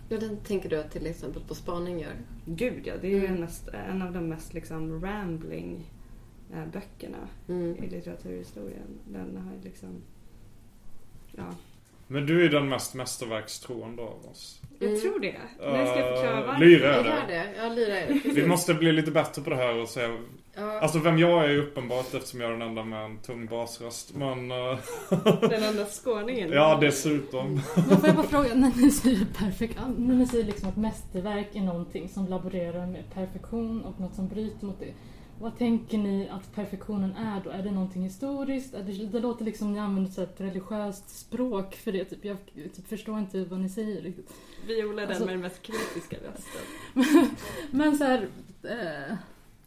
[0.09, 2.13] Ja, den tänker du att till exempel På spaning gör?
[2.45, 3.33] Gud ja, det är ju Mm.
[3.35, 5.91] en, mest, en av de mest liksom rambling
[6.53, 7.85] eh, böckerna Mm.
[7.85, 8.99] i litteraturhistorien.
[9.09, 10.03] Den har ju liksom...
[11.37, 11.55] Ja,
[12.07, 14.61] Men du är den mest mästerverkstroende av oss.
[14.79, 15.01] jag Mm.
[15.01, 15.37] tror det.
[15.59, 16.65] Nu ska jag förklara Uh, varför.
[16.65, 17.47] Lyra Jag är det.
[17.57, 18.31] Ja, Lyra är det.
[18.31, 20.19] Vi måste bli lite bättre på det här och säga...
[20.55, 23.47] Ja, Alltså vem jag är är uppenbart eftersom jag är den enda med en tung
[23.47, 24.15] basröst.
[24.15, 24.51] Men...
[24.51, 24.79] eh,
[25.41, 26.53] Den enda skåningen.
[26.53, 27.61] ja, dessutom.
[27.89, 31.49] Men får jag bara fråga, när ni säger perfekt, när ni säger liksom att mästerverk
[31.53, 34.93] är någonting som laborerar med perfektion och något som bryter mot det.
[35.41, 37.51] Vad tänker ni att perfektionen är då?
[37.51, 38.75] Är det någonting historiskt?
[38.75, 42.05] Är det, det låter liksom ni använder så ett religiöst språk för det.
[42.05, 42.25] Typ.
[42.25, 42.37] Jag
[42.77, 44.31] typ förstår inte vad ni säger riktigt.
[44.67, 47.27] Viola är den Alltså- med den mest kritiska rösten.
[47.71, 48.29] Men så här,
[48.63, 49.17] eh,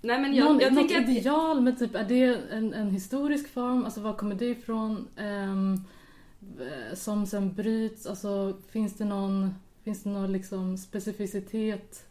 [0.01, 1.09] Nej men jag, någon, jag något att...
[1.09, 3.85] ideal, men typ är det en, en historisk form?
[3.85, 5.07] Alltså var kommer det ifrån?
[5.17, 8.07] Eh, som sen bryts?
[8.07, 12.05] Alltså finns det någon, finns det någon liksom specificitet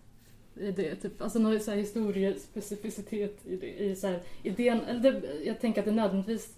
[0.57, 0.94] i det?
[0.96, 3.81] Typ, alltså någon så här historiespecificitet i det?
[3.81, 6.57] I så här, idén, eller det, jag tänker att det nödvändigtvis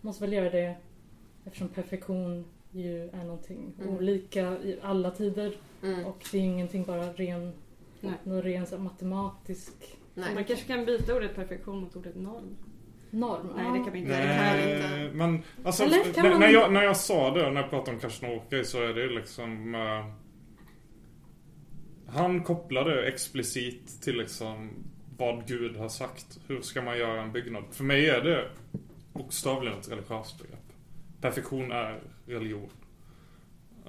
[0.00, 0.76] måste väl göra det
[1.44, 3.96] eftersom perfektion ju är någonting Mm.
[3.96, 6.06] olika i alla tider mm.
[6.06, 7.52] och det är ingenting bara ren,
[8.00, 8.12] Nej.
[8.24, 10.34] någon ren så matematisk Nej.
[10.34, 12.56] Man kanske kan byta ordet perfektion mot ordet norm.
[13.10, 13.46] norm.
[13.56, 14.10] Nej, det kan vi inte.
[14.10, 14.22] Nej,
[14.66, 15.16] det kan jag Nej, inte.
[15.16, 17.90] men alltså Eller kan när, man- när, jag, när jag sa det, när jag pratade
[17.96, 19.74] om Kashnokij så är det liksom...
[19.74, 20.06] eh,
[22.06, 24.70] han kopplade explicit till liksom
[25.18, 26.38] vad Gud har sagt.
[26.46, 27.64] Hur ska man göra en byggnad?
[27.70, 28.48] För mig är det
[29.12, 30.72] bokstavligen ett religiöst begrepp.
[31.20, 32.70] Perfektion är religion.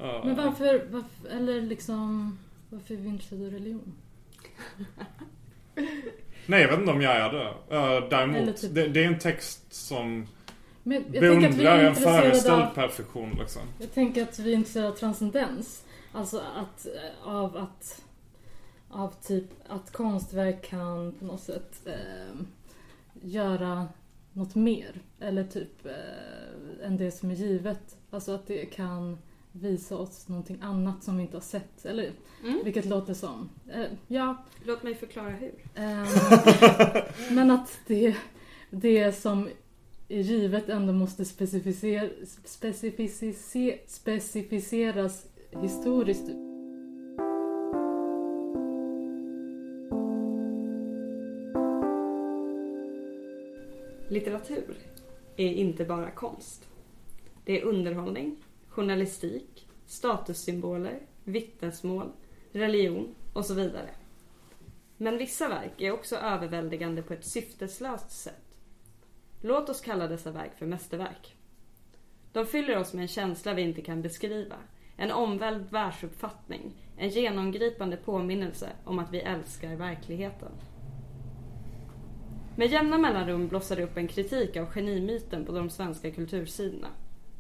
[0.02, 2.38] Eh, Men varför, varför eller liksom,
[2.70, 3.94] varför är vi intresserade av religion?
[6.46, 7.76] Nej, jag vet inte om jag är det.
[7.76, 10.28] Uh, Eller däremot, typ- det, det är en text som
[10.84, 13.62] Men jag beundrar en föreställd av, perfektion liksom.
[13.80, 15.86] jag tänker att vi är intresserade av transcendens.
[16.12, 18.02] Alltså att, eh, av att,
[18.90, 22.42] av typ att konstverk kan på något sätt eh,
[23.22, 23.88] göra
[24.34, 25.02] något mer.
[25.20, 27.98] Eller typ eh, än det som är givet.
[28.10, 29.18] Alltså att det kan
[29.62, 31.86] visa oss någonting annat som vi inte har sett.
[31.86, 32.12] Eller
[32.44, 32.60] Mm.
[32.64, 33.50] vilket låter som.
[33.74, 35.54] Eh, ja, Låt mig förklara hur.
[35.76, 36.06] Ehm,
[37.36, 38.16] men att det,
[38.70, 39.50] det som
[40.08, 42.14] är givet ändå måste specificer,
[42.46, 43.34] specifice,
[43.88, 45.26] specificeras
[45.62, 46.30] historiskt.
[54.08, 54.76] Litteratur
[55.38, 56.68] är inte bara konst.
[57.46, 58.36] Det är underhållning,
[58.76, 62.12] journalistik, statussymboler, vittnesmål,
[62.52, 63.90] religion och så vidare.
[64.98, 68.58] Men vissa verk är också överväldigande på ett syfteslöst sätt.
[69.42, 71.36] Låt oss kalla dessa verk för mästerverk.
[72.32, 74.56] De fyller oss med en känsla vi inte kan beskriva,
[74.98, 80.52] en omvälvd världsuppfattning, en genomgripande påminnelse om att vi älskar verkligheten.
[82.56, 86.88] Med jämna mellanrum blossar det upp en kritik av genimyten på de svenska kultursidorna.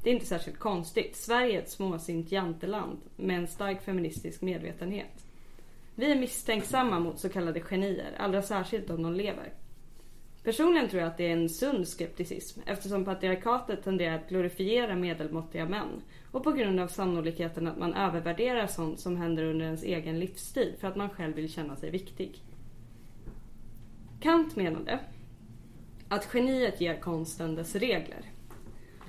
[0.05, 1.15] Det är inte särskilt konstigt.
[1.15, 5.25] Sverige är ett småsint janteland med en stark feministisk medvetenhet.
[5.95, 9.53] Vi är misstänksamma mot så kallade genier, allra särskilt om de lever.
[10.43, 15.65] Personligen tror jag att det är en sund skepticism eftersom patriarkatet tenderar att glorifiera medelmåttiga
[15.65, 20.19] män och på grund av sannolikheten att man övervärderar sånt som händer under ens egen
[20.19, 22.43] livstid för att man själv vill känna sig viktig.
[24.19, 24.99] Kant menade
[26.09, 28.34] att geniet ger konsten dess regler.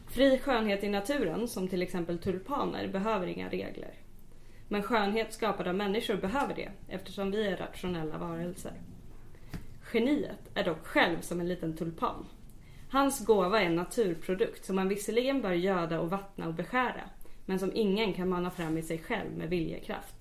[0.07, 3.95] Fri skönhet i naturen, som till exempel tulpaner, behöver inga regler.
[4.69, 8.73] Men skönhet skapad av människor behöver det, eftersom vi är rationella varelser.
[9.93, 12.27] Geniet är dock själv som en liten tulpan.
[12.91, 17.11] Hans gåva är en naturprodukt som man visserligen bör göda och vattna och beskära,
[17.47, 20.15] men som ingen kan mana fram i sig själv med viljekraft.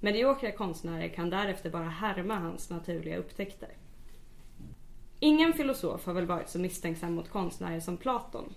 [0.00, 3.70] Mediokra konstnärer kan därefter bara härma hans naturliga upptäckter.
[5.20, 8.54] Ingen filosof har väl varit så misstänksam mot konstnärer som Platon,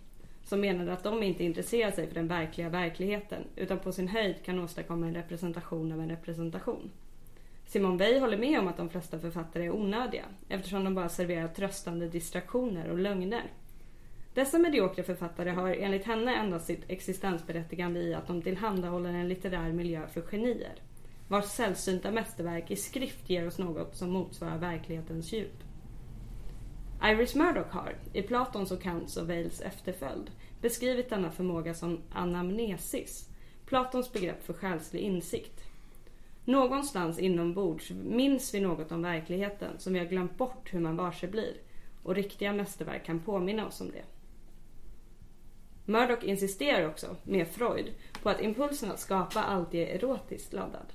[0.49, 4.35] som menade att de inte intresserar sig för den verkliga verkligheten utan på sin höjd
[4.45, 6.91] kan åstadkomma en representation av en representation.
[7.65, 11.47] Simon Weil håller med om att de flesta författare är onödiga eftersom de bara serverar
[11.47, 13.43] tröstande distraktioner och lögner.
[14.33, 19.71] Dessa mediokra författare har enligt henne endast sitt existensberättigande i att de tillhandahåller en litterär
[19.71, 20.75] miljö för genier
[21.27, 25.63] vars sällsynta mästerverk i skrift ger oss något som motsvarar verklighetens djup.
[27.03, 30.31] Iris Murdoch har, i Platons och Kants och Wales efterföljd,
[30.61, 33.29] beskrivit denna förmåga som anamnesis,
[33.65, 35.63] Platons begrepp för själslig insikt.
[36.45, 41.27] Någonstans inombords minns vi något om verkligheten som vi har glömt bort hur man varse
[41.27, 41.53] blir
[42.03, 44.03] och riktiga mästerverk kan påminna oss om det.
[45.85, 50.93] Murdoch insisterar också, med Freud, på att impulsen att skapa alltid är erotiskt laddad.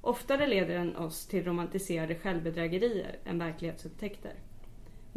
[0.00, 4.34] Oftare leder den oss till romantiserade självbedrägerier än verklighetsupptäckter.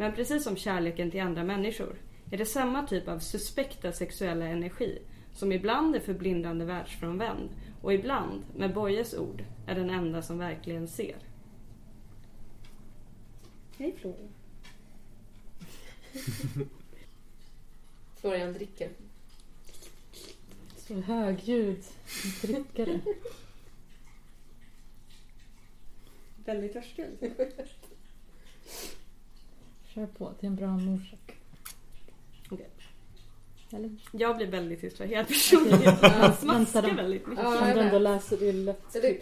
[0.00, 1.96] Men precis som kärleken till andra människor
[2.30, 7.50] är det samma typ av suspekta sexuella energi som ibland är förblindande världsfrånvänd
[7.82, 11.16] och ibland, med Boyes ord, är den enda som verkligen ser.
[13.78, 14.28] Hej Florian.
[18.20, 18.90] Florian dricker.
[20.76, 21.84] Så högljud
[22.42, 23.00] drickare.
[26.44, 27.06] Väldigt törstig.
[29.94, 31.36] Kör på till en bra morsak.
[32.50, 32.68] Okej.
[33.72, 33.90] Eller?
[34.12, 35.94] Jag blir väldigt distraherad personligen.
[36.02, 37.44] Jag smaskar väldigt mycket.
[37.44, 39.20] Ja, jag ändå läser det är lätt Så det-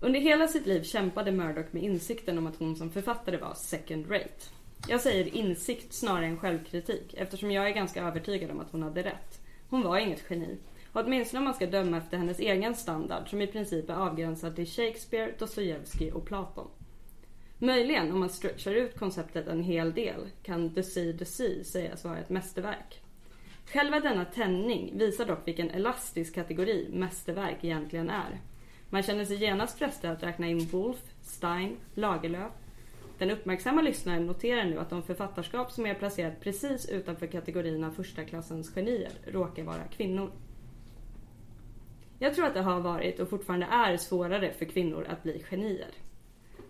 [0.00, 4.10] Under hela sitt liv kämpade Murdoch med insikten om att hon som författare var second
[4.10, 4.46] rate.
[4.88, 9.02] Jag säger insikt snarare än självkritik eftersom jag är ganska övertygad om att hon hade
[9.02, 9.40] rätt.
[9.68, 10.58] Hon var inget geni.
[10.92, 14.56] Och åtminstone om man ska döma efter hennes egen standard som i princip är avgränsad
[14.56, 16.68] till Shakespeare, Dostojevskij och Platon.
[17.62, 22.04] Möjligen, om man stretchar ut konceptet en hel del, kan The Sea the Sea sägas
[22.04, 23.00] vara ett mästerverk.
[23.66, 28.40] Själva denna tändning visar dock vilken elastisk kategori mästerverk egentligen är.
[28.90, 32.52] Man känner sig genast frestad att räkna in Wolf, Stein, Lagerlöf.
[33.18, 37.90] Den uppmärksamma lyssnaren noterar nu att de författarskap som är placerat precis utanför kategorin av
[37.90, 40.32] första klassens genier råkar vara kvinnor.
[42.18, 45.90] Jag tror att det har varit och fortfarande är svårare för kvinnor att bli genier.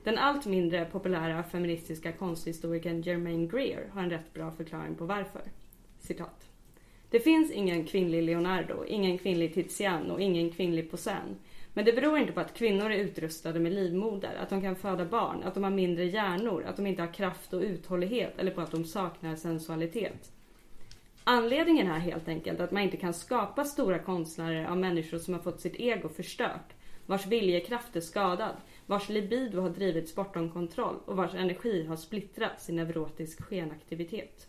[0.05, 5.43] Den allt mindre populära feministiska konsthistorikern Germaine Greer har en rätt bra förklaring på varför.
[5.99, 6.51] Citat.
[7.11, 11.37] Det finns ingen kvinnlig Leonardo, ingen kvinnlig Tizian och ingen kvinnlig Poussin.
[11.75, 15.05] Men det beror inte på att kvinnor är utrustade med livmoder, att de kan föda
[15.05, 18.61] barn, att de har mindre hjärnor, att de inte har kraft och uthållighet eller på
[18.61, 20.33] att de saknar sensualitet.
[21.25, 25.41] Anledningen är helt enkelt att man inte kan skapa stora konstnärer av människor som har
[25.41, 26.75] fått sitt ego förstört,
[27.07, 28.57] vars viljekraft är skadad,
[28.91, 34.49] vars libido har drivits bortom kontroll och vars energi har splittrats i neurotisk skenaktivitet.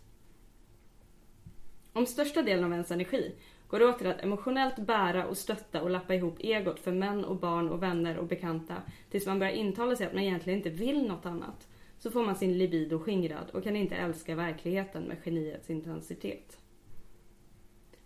[1.92, 3.34] Om största delen av ens energi
[3.68, 7.36] går åt till att emotionellt bära och stötta och lappa ihop egot för män och
[7.36, 8.76] barn och vänner och bekanta
[9.10, 12.36] tills man börjar intala sig att man egentligen inte vill något annat så får man
[12.36, 16.58] sin libido skingrad och kan inte älska verkligheten med geniets intensitet.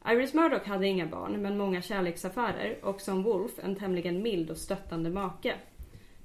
[0.06, 4.58] Iris Murdoch hade inga barn men många kärleksaffärer och som Wolf en tämligen mild och
[4.58, 5.54] stöttande make.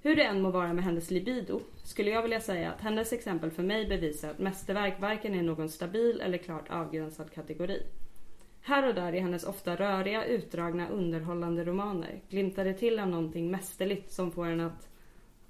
[0.03, 3.51] Hur det än må vara med hennes libido skulle jag vilja säga att hennes exempel
[3.51, 7.83] för mig bevisar att mästerverk varken är någon stabil eller klart avgränsad kategori.
[8.61, 13.51] Här och där i hennes ofta röriga, utdragna, underhållande romaner glimtar det till av någonting
[13.51, 14.89] mästerligt som får en att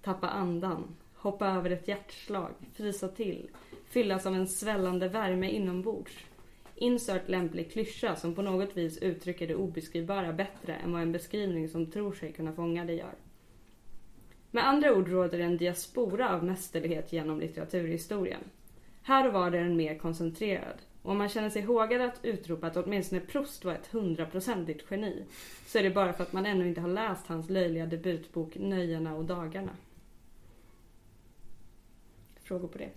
[0.01, 3.49] tappa andan, hoppa över ett hjärtslag, frysa till,
[3.85, 6.17] fyllas av en svällande värme inombords.
[6.75, 11.69] Insert lämplig klyscha som på något vis uttrycker det obeskrivbara bättre än vad en beskrivning
[11.69, 13.15] som tror sig kunna fånga det gör.
[14.51, 18.43] Med andra ord råder en diaspora av mästerlighet genom litteraturhistorien.
[19.01, 20.77] Här och var är den mer koncentrerad.
[21.01, 25.25] Och om man känner sig hågad att utropa att åtminstone Proust var ett hundraprocentigt geni
[25.67, 29.15] så är det bara för att man ännu inte har läst hans löjliga debutbok Nöjena
[29.15, 29.71] och dagarna.
[32.43, 32.89] Frågor på det?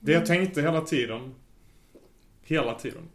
[0.00, 1.34] Det jag tänkte hela tiden,
[2.42, 3.08] hela tiden,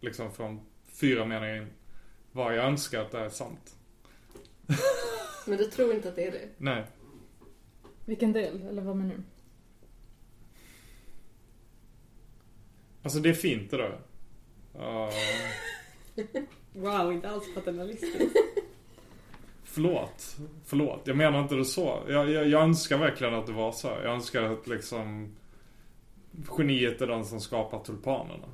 [0.00, 0.60] liksom från
[0.92, 1.66] fyra meningar in,
[2.32, 3.76] var jag önskar att det är sant.
[5.46, 6.48] Men du tror inte att det är det?
[6.58, 6.84] Nej.
[8.04, 8.62] Vilken del?
[8.62, 9.22] Eller vad menar du?
[13.02, 14.00] Alltså det är fint det där.
[14.74, 15.10] Uh,
[16.72, 18.36] Wow, inte alls paternalistiskt.
[19.64, 20.36] förlåt.
[20.64, 21.00] Förlåt.
[21.04, 22.02] Jag menar inte det så.
[22.08, 23.88] Jag, jag, jag önskar verkligen att det var så.
[23.88, 25.36] Jag önskar att liksom
[26.58, 28.48] geniet är den som skapar tulpanerna.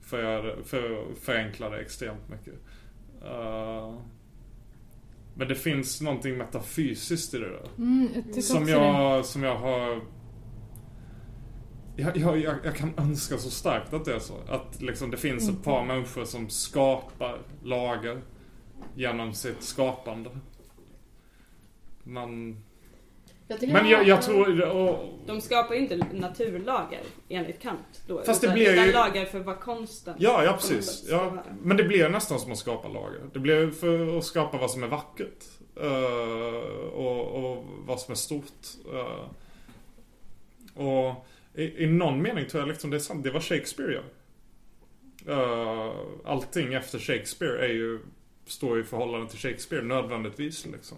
[0.00, 2.54] För, för förenkla det extremt mycket.
[3.24, 3.98] Uh,
[5.38, 7.68] men det finns någonting metafysiskt i det där.
[7.78, 10.00] Mm, jag Som jag, som jag har...
[11.96, 14.34] Jag, jag, jag, jag kan önska så starkt att det är så.
[14.48, 18.22] Att liksom det finns ett par människor som skapar lager
[18.94, 20.30] genom sitt skapande.
[22.02, 22.62] Men,
[23.48, 24.60] Jag men det jag, jag tror...
[24.62, 28.22] Och, De skapar ju inte naturlager enligt Kant då.
[28.22, 31.06] Fast det utan, blir utan ju- lager för vad konsten ja, ja precis.
[31.10, 31.42] Ja, vara.
[31.62, 33.20] men det blir nästan som att skapa lager.
[33.32, 35.44] Det blir för att skapa vad som är vackert.
[35.76, 38.66] eh, och, och vad som är stort.
[38.92, 39.24] eh.
[40.84, 43.24] och i, i någon mening tror jag liksom det är sant.
[43.24, 44.04] Det var Shakespeare gör.
[45.28, 45.92] Uh,
[46.24, 47.98] allting efter Shakespeare är ju,
[48.46, 50.96] står i förhållande till Shakespeare nödvändigtvis liksom.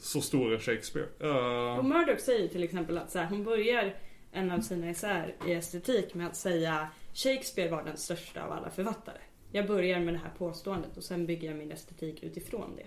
[0.00, 1.06] Så stor är Shakespeare.
[1.20, 3.94] Eh, Och Murdoch säger till exempel att så här, hon börjar
[4.32, 8.70] en av sina essäer i estetik med att säga Shakespeare var den största av alla
[8.70, 9.18] författare.
[9.52, 12.86] Jag börjar med det här påståendet och sen bygger jag min estetik utifrån det.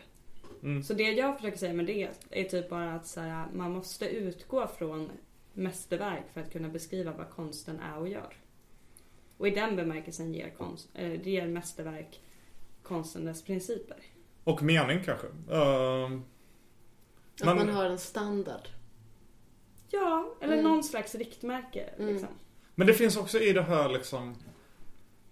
[0.68, 0.84] Mm.
[0.84, 4.05] Så det jag försöker säga med det är typ bara att så här, man måste
[4.09, 5.09] utgå från
[5.53, 8.34] mästerverk för att kunna beskriva vad konsten är och gör.
[9.38, 12.20] Och i den bemärkelsen ger, konst, äh, ger mästerverk
[12.84, 13.97] konsten dess principer.
[14.43, 15.28] och mening kanske.
[15.51, 16.09] Eh,
[17.42, 18.68] Att man- man har en standard.
[19.89, 20.66] Ja, eller Mm.
[20.72, 21.82] någon slags riktmärke.
[21.98, 22.10] Mm.
[22.14, 22.30] Liksom.
[22.76, 24.36] Men det finns också i det här liksom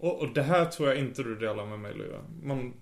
[0.01, 2.23] Och, och det här tror jag inte du delar med mig Lyra.
[2.41, 2.73] Men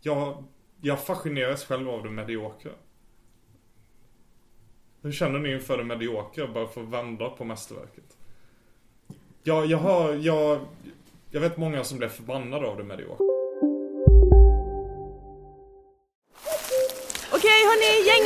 [0.00, 0.44] jag,
[0.80, 2.70] jag fascineras själv av det mediokra.
[5.02, 8.16] Hur känner ni inför det mediokra bara för att vända på mästerverket?
[9.42, 10.60] Jag, jag har, jag,
[11.30, 13.26] jag vet många som blev förbannade av det mediokra.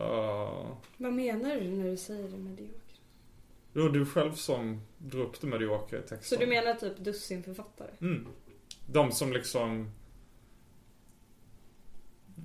[0.00, 2.76] Uh, Vad menar du när du säger det mediokra?
[3.72, 6.38] det var du själv som drog upp det mediokra i Så texten.
[6.40, 7.90] du menar typ dussin författare?
[8.00, 8.26] Mm.
[8.86, 9.90] De som liksom...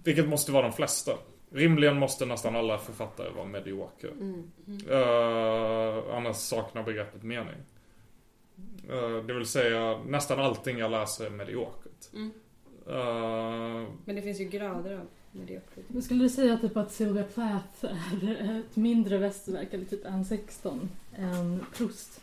[0.04, 1.12] Vilket måste vara de flesta.
[1.50, 4.10] Rimligen måste nästan alla författare vara mediokra.
[4.12, 4.52] Mm.
[4.90, 7.56] Uh, annars saknar begreppet mening.
[8.92, 12.14] Uh, det vill säga nästan allting jag läser är mediokert.
[12.14, 12.32] Mm.
[12.88, 15.82] Uh, Men det finns ju grader av mediocrity.
[15.88, 20.26] Men skulle du säga typ att Sylvia Plath är ett mindre västerverk, eller typ en
[20.26, 22.22] 16, än Proust?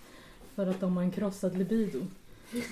[0.54, 2.06] För att de har en krossad libido.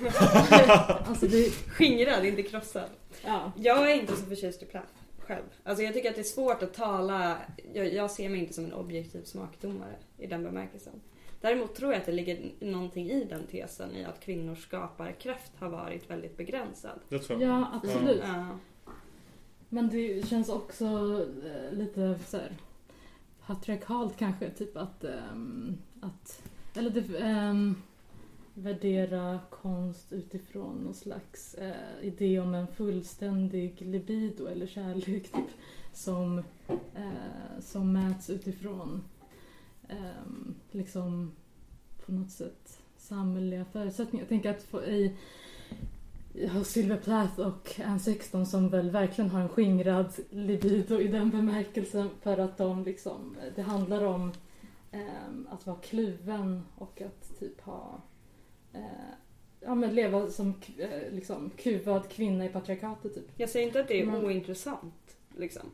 [1.07, 1.51] alltså det...
[1.51, 2.91] Skingrad, inte krossad.
[3.25, 3.53] Ja.
[3.57, 5.45] Jag är inte så förtjust i Plath själv.
[5.65, 7.37] Alltså jag tycker att det är svårt att tala,
[7.75, 11.01] jag, jag ser mig inte som en objektiv smakdomare i den bemärkelsen.
[11.41, 15.69] Däremot tror jag att det ligger någonting i den tesen i att kvinnors skaparkraft har
[15.69, 17.01] varit väldigt begränsad.
[17.09, 17.51] det tror jag.
[17.51, 18.23] Ja, absolut.
[18.27, 18.59] Ja.
[19.73, 20.85] Men det känns också
[21.45, 22.57] eh, lite så här
[23.47, 26.43] patriarkalt kanske, typ att, ehm, att
[26.77, 27.75] eller det, ehm,
[28.55, 35.51] värdera konst utifrån någon slags eh, idé om en fullständig libido eller kärlek typ,
[35.93, 39.03] som, eh, som mäts utifrån
[39.89, 41.33] ehm, liksom
[42.07, 44.23] på något sätt samhälleliga förutsättningar.
[44.23, 45.17] Jag tänker att få- i
[46.65, 52.11] Sylvia Plath och Anne Sexton som väl verkligen har en skingrad libido i den bemärkelsen
[52.23, 54.33] för att de liksom, det handlar om
[54.93, 58.01] ehm, att vara kluven och att typ ha,
[58.73, 58.81] eh,
[59.61, 63.29] ja men leva som eh, liksom kuvad kvinna i patriarkatet typ.
[63.37, 64.25] Jag säger inte att det är Mm.
[64.25, 65.17] ointressant.
[65.37, 65.67] Liksom.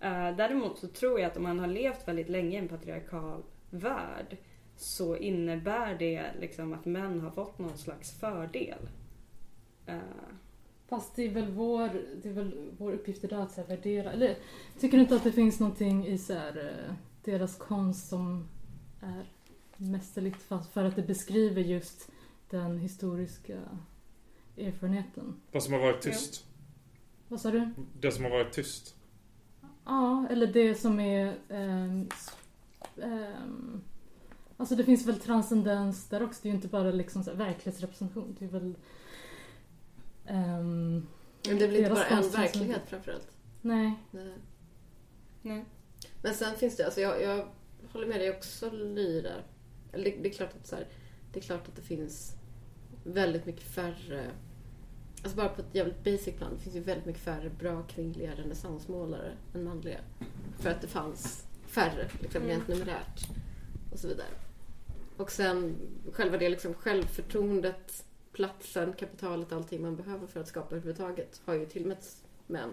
[0.00, 3.42] Eh, däremot så tror jag att om man har levt väldigt länge i en patriarkal
[3.70, 4.36] värld
[4.76, 8.88] så innebär det liksom att män har fått någon slags fördel.
[9.86, 9.98] Eh,
[10.88, 11.90] Fast det är väl vår,
[12.22, 14.36] det är väl vår uppgift idag att så värdera, eller
[14.80, 16.56] tycker du inte att det finns någonting i så här,
[16.88, 18.48] eh, deras konst som
[19.00, 19.24] är
[19.76, 22.10] mästerligt fast för att det beskriver just
[22.50, 23.58] den historiska
[24.56, 25.34] erfarenheten?
[25.52, 26.44] Vad som har varit tyst.
[27.28, 27.70] Vad sa du?
[28.00, 28.94] Det som har varit tyst.
[29.84, 31.34] Ja, eller det som är...
[32.12, 32.36] s-
[33.02, 33.80] ehm,
[34.56, 36.40] alltså det finns väl transcendens där också.
[36.42, 38.36] Det är ju inte bara liksom så verklighetsrepresentation.
[38.38, 38.74] Det är väl...
[40.26, 41.06] ehm,
[41.48, 43.28] Men det blir inte bara en som- verklighet framförallt.
[43.60, 43.94] Nej.
[44.10, 44.34] Nej.
[45.42, 45.64] Nej.
[46.22, 47.48] Men sen finns det, alltså jag, jag
[47.92, 49.32] håller med dig också Lyra.
[49.92, 50.86] Eller det, det är klart att så här,
[51.32, 52.36] det är klart att det finns
[53.04, 54.30] väldigt mycket färre
[55.24, 56.50] Alltså bara på ett jävligt basic plan.
[56.56, 59.98] Det finns ju väldigt mycket färre bra kvinnliga renässansmålare än manliga.
[60.58, 62.54] För att det fanns färre, liksom, Mm.
[62.56, 63.28] rent numerärt.
[63.92, 64.26] Och så vidare.
[65.16, 65.76] Och sen
[66.12, 71.66] själva det liksom självförtroendet, platsen, kapitalet, allting man behöver för att skapa överhuvudtaget har ju
[71.66, 72.70] tillmätts män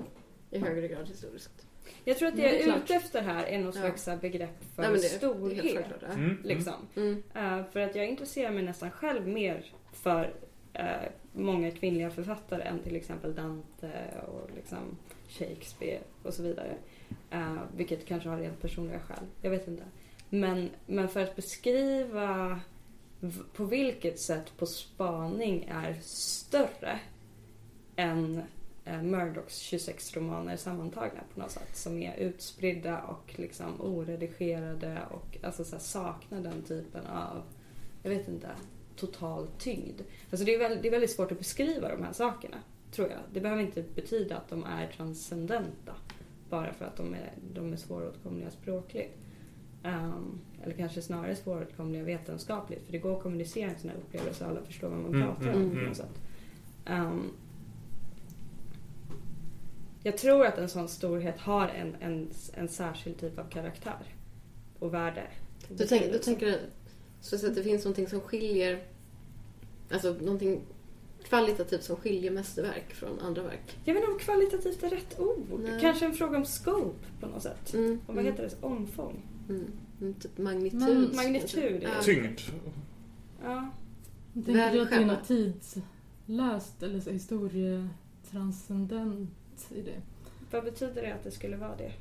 [0.51, 1.66] i högre grad historiskt.
[2.05, 2.84] Jag tror att det Ja, jag det är är klart.
[2.84, 3.72] ute efter här är någon Ja.
[3.82, 5.64] slags här begrepp för Nej, det- det storhet.
[5.64, 6.07] helt självklart, ja.
[6.14, 6.38] Mm, mm.
[6.43, 6.74] Liksom.
[6.95, 7.24] Mm.
[7.36, 10.34] Eh, för att jag intresserar mig nästan själv mer för
[10.74, 10.86] eh,
[11.34, 13.91] många kvinnliga författare än till exempel Dante
[14.28, 14.97] och liksom
[15.28, 16.78] Shakespeare och så vidare.
[17.30, 19.24] Eh, vilket kanske har rent personliga skäl.
[19.41, 19.84] Jag vet inte.
[20.30, 22.60] Men, men för att beskriva
[23.53, 26.99] på vilket sätt På spaning är större
[27.95, 28.41] än
[28.86, 31.78] eh, Murdochs 26 romaner sammantagna på något sätt.
[31.78, 37.43] Som är utspridda och liksom oredigerade och alltså så här, saknar den typen av,
[38.03, 38.49] jag vet inte,
[38.95, 40.01] total tyngd.
[40.32, 42.57] Alltså det är, väldigt, det är väldigt svårt att beskriva de här sakerna,
[42.91, 43.20] tror jag.
[43.34, 45.95] Det behöver inte betyda att de är transcendenta
[46.49, 49.17] bara för att de är, de är svåråtkomliga språkligt.
[49.84, 52.86] Ehm, eller kanske snarare svåråtkomliga vetenskapligt.
[52.86, 55.27] För det går att kommunicera en sån här upplevelse och alla förstår vad man Mm,
[55.27, 55.88] pratar om mm, på mm.
[55.88, 56.21] något sätt.
[56.86, 57.32] Ehm,
[60.03, 64.15] jag tror att en sån storhet har en, en, en särskild typ av karaktär
[64.80, 65.27] och värde.
[65.69, 66.59] Du, tänk, du tänker
[67.21, 68.84] så att det finns någonting som skiljer,
[69.91, 70.61] alltså någonting
[71.23, 73.77] kvalitativt som skiljer mästerverk från andra verk.
[73.86, 75.59] Jag vet inte om kvalitativt är rätt ord.
[75.63, 75.82] Nej.
[75.82, 77.73] Kanske en fråga om scope på något sätt.
[77.73, 78.65] Mm, Och vad heter det?
[78.67, 79.21] Omfång?
[79.49, 79.71] Mm.
[80.01, 80.79] Mm, typ magnitud.
[80.79, 81.89] Men- magnitud, ja.
[82.03, 82.39] Tyngd.
[83.43, 83.69] Ja.
[84.33, 89.29] Tänker du att det är något tidslöst eller så historietranscendent
[89.75, 90.01] i det?
[90.51, 91.91] Vad betyder det att det skulle vara det?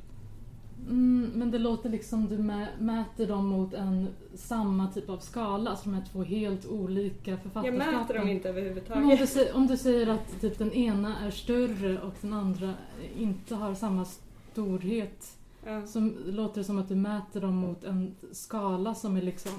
[0.88, 5.70] Mm, men det låter liksom du mä- mäter dem mot en samma typ av skala,
[5.70, 7.94] alltså de här två helt olika Jag författarskapen.
[8.00, 9.34] mäter dem inte Men om, överhuvudtaget.
[9.34, 12.74] du, om du säger att typ den ena är större och den andra
[13.18, 14.06] inte har samma
[14.52, 15.37] storhet
[15.68, 15.86] Ja.
[15.86, 19.52] så låter det som att du mäter dem mot en skala som är liksom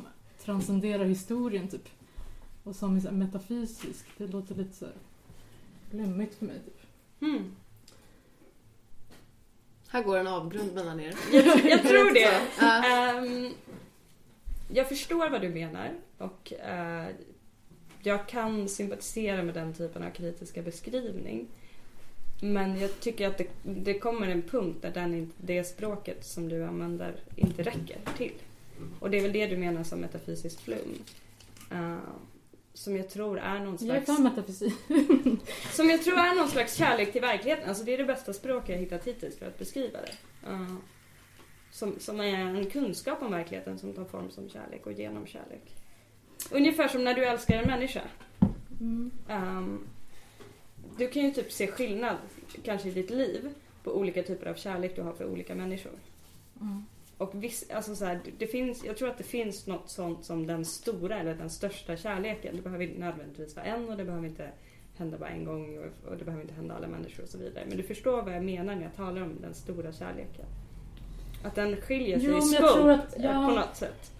[0.43, 1.89] transcenderar historien typ.
[2.63, 4.05] Och som är metafysisk.
[4.17, 4.93] Det låter lite så här
[5.89, 6.61] flummigt för mig.
[6.65, 6.81] Typ.
[7.21, 7.55] Mm.
[9.89, 11.15] Här går en avgrund mellan er.
[11.31, 12.41] Jag, jag tror det.
[12.65, 13.53] Ehm,
[14.69, 17.07] jag förstår vad du menar och eh,
[18.01, 21.47] jag kan sympatisera med den typen av kritiska beskrivning.
[22.41, 26.63] Men jag tycker att det, det kommer en punkt där den, det språket som du
[26.63, 28.33] använder inte räcker till.
[28.99, 31.03] Och det är väl det du menar som metafysiskt flum.
[31.71, 31.97] Eh,
[32.73, 34.05] som jag tror är någon Jag slags...
[34.05, 34.73] för metafysik.
[35.71, 37.69] Som jag tror är någon slags kärlek till verkligheten.
[37.69, 40.49] Alltså det är det bästa språk jag hittat hittills för att beskriva det.
[40.49, 40.75] Uh,
[41.71, 45.75] som, som är en kunskap om verkligheten som tar form som kärlek och genom kärlek.
[46.51, 48.01] Ungefär som när du älskar en människa.
[48.79, 49.11] Mm.
[49.29, 49.87] Ehm,
[50.99, 52.17] du kan ju typ se skillnad,
[52.63, 53.49] kanske i ditt liv,
[53.83, 55.91] på olika typer av kärlek du har för olika människor.
[56.61, 56.85] Mm.
[57.17, 60.47] Och viss, alltså så här, det finns, jag tror att det finns något sånt som
[60.47, 62.55] den stora eller den största kärleken.
[62.55, 64.49] Det behöver inte nödvändigtvis vara en och det behöver inte
[64.97, 67.65] hända bara en gång och, och det behöver inte hända alla människor och så vidare.
[67.67, 70.45] Men du förstår vad jag menar när jag talar om den stora kärleken.
[71.43, 73.47] Att den skiljer sig Jo, i scope att- ja.
[73.49, 74.11] på något sätt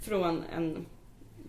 [0.00, 0.86] från en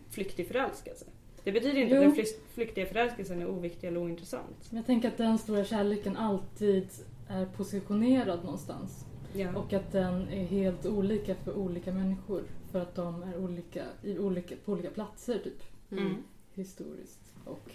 [0.09, 1.05] flyktig förälskelse.
[1.47, 2.01] Det betyder inte Jo.
[2.01, 4.67] att den flyk- flyktiga förälskelsen är oviktig eller ointressant.
[4.69, 6.89] Men jag tänker att den stora kärleken alltid
[7.27, 9.05] är positionerad någonstans.
[9.33, 9.55] Ja.
[9.55, 12.43] Och att den är helt olika för olika människor.
[12.71, 15.63] För att de är olika, i olika, på olika platser typ.
[15.91, 16.23] Mm.
[16.53, 17.71] Historiskt och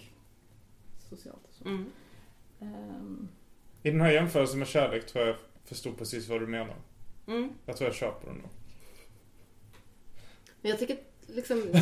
[1.09, 1.47] socialt.
[1.49, 1.65] Och så.
[1.69, 1.85] Mm.
[2.59, 3.27] Ehm,
[3.83, 6.75] I den här jämförelsen med kärlek tror jag jag förstod precis vad du menar.
[7.27, 7.49] Mm.
[7.65, 8.49] Jag tror jag köper den då.
[10.61, 10.97] Men jag tycker
[11.27, 11.57] liksom...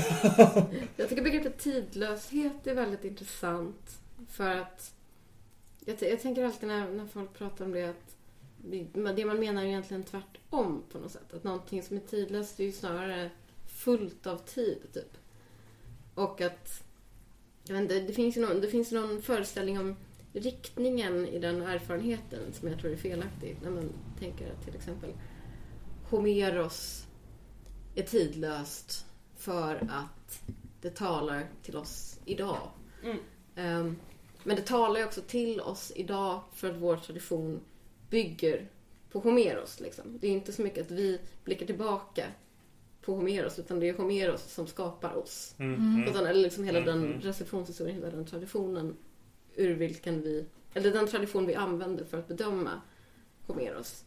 [0.97, 3.99] jag tycker begreppet tidlöshet är väldigt intressant.
[4.29, 4.93] För att...
[5.85, 8.15] Jag, jag tänker alltid när, när folk pratar om det att
[9.15, 11.33] det man menar är egentligen tvärtom på något sätt.
[11.33, 13.29] Att någonting som är tidlöst är ju snarare
[13.67, 15.17] fullt av tid, typ.
[16.15, 16.83] Och att...
[17.63, 19.95] Jag vet inte, det finns ju någon, det finns någon föreställning om
[20.33, 23.57] riktningen i den erfarenheten som jag tror är felaktig.
[23.63, 23.89] När man
[24.19, 25.13] tänker att till exempel
[26.09, 27.05] Homeros
[27.95, 29.05] är tidlöst
[29.41, 30.41] för att
[30.81, 32.69] det talar till oss idag.
[33.03, 33.17] Mm.
[33.55, 33.95] Ehm,
[34.43, 37.59] men det talar ju också till oss idag för att vår tradition
[38.09, 38.67] bygger
[39.11, 39.79] på Homeros.
[39.79, 40.17] Liksom.
[40.21, 42.25] Det är inte så mycket att vi blickar tillbaka
[43.01, 45.55] på Homeros utan det är Homeros som skapar oss.
[45.57, 45.95] Mm, Mm.
[45.95, 46.09] mm.
[46.09, 47.21] Utan, eller liksom hela Mm, den mm.
[47.21, 48.97] receptionshistorien, hela den traditionen
[49.55, 52.81] ur vilken vi, eller den tradition vi använder för att bedöma
[53.47, 54.03] Homeros.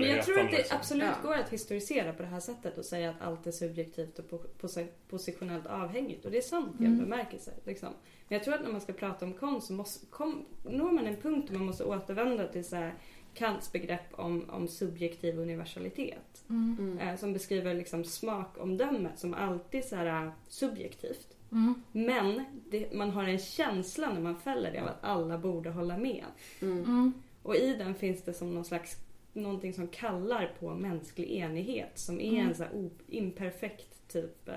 [0.00, 0.76] Men jag tror att det liksom.
[0.76, 1.28] absolut Ja.
[1.28, 4.46] går att historisera på det här sättet och säga att allt är subjektivt och po-
[4.60, 6.24] posi- positionellt avhängigt.
[6.24, 7.04] Och det är sant i en Mm.
[7.04, 7.52] bemärkelse.
[7.64, 7.88] Liksom.
[8.28, 11.06] Men jag tror att när man ska prata om konst så måste, kom, når man
[11.06, 12.94] en punkt där man måste återvända till så här
[13.34, 16.44] Kants begrepp om, om subjektiv universalitet.
[16.48, 16.98] Mm.
[17.02, 21.36] Eh, som beskriver liksom smakomdömet som alltid så här, eh, subjektivt.
[21.52, 21.82] Mm.
[21.92, 25.96] Men det, man har en känsla när man fäller det av att alla borde hålla
[25.98, 26.24] med.
[26.62, 26.78] Mm.
[26.84, 27.12] Mm.
[27.42, 28.96] Och i den finns det som någon slags
[29.36, 32.46] någonting som kallar på mänsklig enighet som är Mm.
[32.48, 34.54] en så här imperfekt typ eh,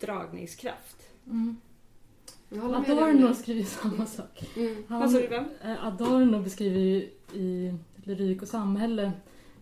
[0.00, 0.96] dragningskraft.
[1.26, 1.56] Mm.
[2.50, 3.34] Adorno det.
[3.34, 4.44] skriver samma sak.
[4.56, 4.84] Mm.
[4.88, 5.44] Vad sa du vem?
[5.64, 6.96] eh, Adorno beskriver ju
[7.40, 9.12] i Lyrik och samhälle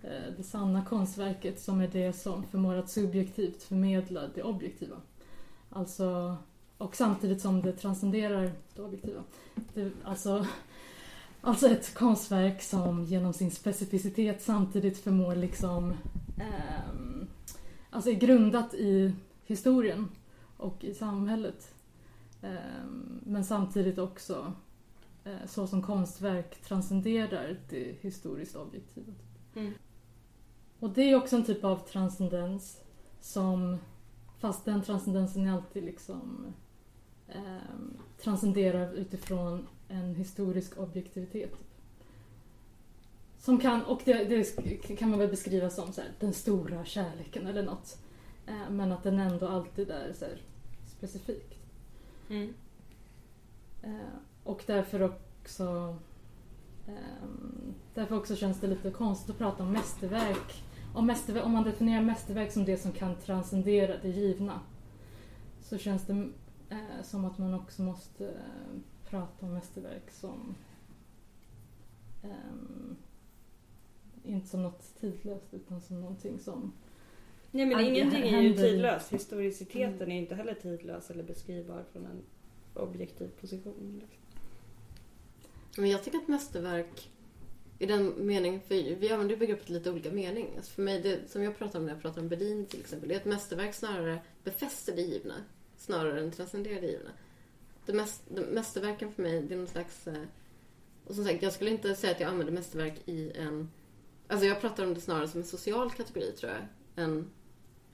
[0.03, 4.97] eh, det sanna konstverket som är det som förmår att subjektivt förmedla det objektiva.
[5.70, 6.37] Alltså,
[6.78, 9.22] och samtidigt som det transcenderar det objektiva.
[9.74, 10.47] Det, alltså,
[11.41, 15.95] alltså ett konstverk som genom sin specificitet samtidigt förmår liksom
[16.36, 17.26] ehm,
[17.91, 19.14] alltså är grundat i
[19.47, 20.09] historien
[20.57, 21.74] och i samhället.
[22.43, 24.53] Ehm, men samtidigt också
[25.24, 29.12] eh, så som konstverk transcenderar det historiskt objektiva.
[29.55, 29.72] Mm.
[30.78, 32.80] Och det är också en typ av transcendens
[33.20, 33.78] som,
[34.38, 36.47] fast den transcendensen är alltid liksom
[37.28, 41.53] ehm, transcenderar utifrån en historisk objektivitet.
[43.38, 47.47] Som kan, och det, det kan man väl beskriva som så här, den stora kärleken
[47.47, 47.99] eller något.
[48.47, 50.43] Eh, men att den ändå alltid är så här,
[50.97, 51.55] specifikt.
[52.30, 52.55] Mm.
[53.82, 55.97] Eh, och därför också
[56.86, 60.64] ehm, Därför också känns det lite konstigt att prata om mästerverk.
[60.95, 64.61] Om, mästerverk, om man definierar mästerverk som det som kan transcendera det givna
[65.61, 66.28] så känns det
[66.70, 68.34] eh, som att man också måste
[69.11, 70.55] prata om mästerverk som
[72.23, 72.97] ehm,
[74.25, 76.73] inte som något tidlöst utan som någonting som
[77.51, 79.13] Nej men ingenting är ju händer- tidlös.
[79.13, 82.23] Historiciteten är inte heller tidlös eller beskrivbar från en
[82.75, 84.01] objektiv position.
[84.01, 84.23] Liksom.
[85.77, 87.11] Men jag tycker att mästerverk
[87.79, 90.47] i den meningen, för vi använder begreppet lite olika mening.
[90.57, 93.09] Alltså för mig, det som jag pratar om när jag pratar om Berlin till exempel,
[93.09, 95.35] det är att mästerverk snarare befäster det givna
[95.77, 97.11] snarare än transcenderar det givna.
[97.87, 100.07] Det mest, de, mästerverken för mig, det är någon slags...
[100.07, 100.22] eh,
[101.07, 103.70] Och som sagt, jag skulle inte säga att jag använder mästerverk i en...
[104.28, 106.61] Alltså jag pratar om det snarare som en social kategori tror jag.
[107.05, 107.31] Än,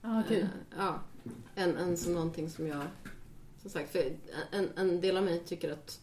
[0.01, 0.41] ah, okej.
[0.41, 1.01] eh, ja,
[1.55, 2.83] än, än som någonting som jag...
[3.61, 4.17] Som sagt, för
[4.51, 5.99] en, en del av mig tycker att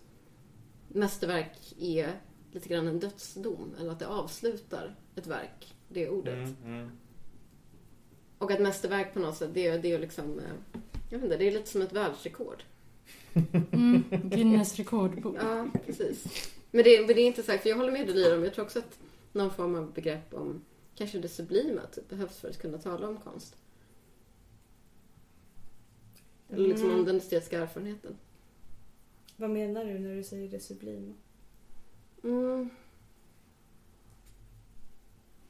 [0.88, 2.20] mästerverk är
[2.52, 3.74] lite grann en dödsdom.
[3.80, 6.34] Eller att det avslutar ett verk, det ordet.
[6.34, 6.90] Mm, mm.
[8.38, 10.38] Och att mästerverk på något sätt, det är, det är liksom...
[10.38, 10.80] eh,
[11.10, 12.64] Jag vet inte, det är lite som ett världsrekord.
[13.72, 15.36] Mm, Guinness rekordbok.
[15.40, 16.24] Ja, precis.
[16.70, 18.64] Men det, men det är inte sagt, för jag håller med dig om, jag tror
[18.64, 18.98] också att
[19.32, 20.60] någon form av begrepp om
[20.94, 23.56] kanske det sublima typ, behövs för att kunna tala om konst.
[26.50, 27.04] Eller liksom om Mm.
[27.06, 28.16] den estetiska erfarenheten.
[29.36, 31.14] Vad menar du när du säger det sublima?
[32.24, 32.70] Mm.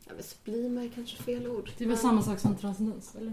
[0.06, 1.64] Ja, men sublima är kanske fel ord.
[1.78, 3.32] Det är väl men- samma sak som transcendens, eller?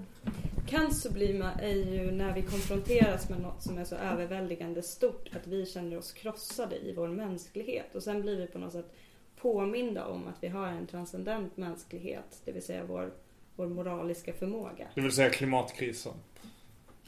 [0.71, 5.47] Kants sublima är ju när vi konfronteras med något som är så överväldigande stort att
[5.47, 7.95] vi känner oss krossade i vår mänsklighet.
[7.95, 8.93] Och sen blir vi på något sätt
[9.41, 13.13] påminda om att vi har en transcendent mänsklighet, det vill säga vår,
[13.55, 14.87] vår moraliska förmåga.
[14.95, 16.13] Det vill säga klimatkrisen.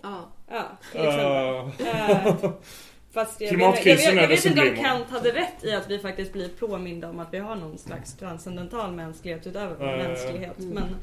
[0.02, 0.32] Ja.
[0.50, 2.50] Ja, till exempel.
[2.50, 2.54] Uh,
[3.14, 4.76] Fast jag, Klimatkrisen jag, jag, jag, vet inte om.
[4.76, 8.18] Kant hade rätt i att vi faktiskt blir påminda om att vi har någon slags
[8.18, 9.98] transcendental mänsklighet utöver vår Eh.
[9.98, 10.60] mänsklighet.
[10.60, 10.74] Mm.
[10.74, 10.96] Men,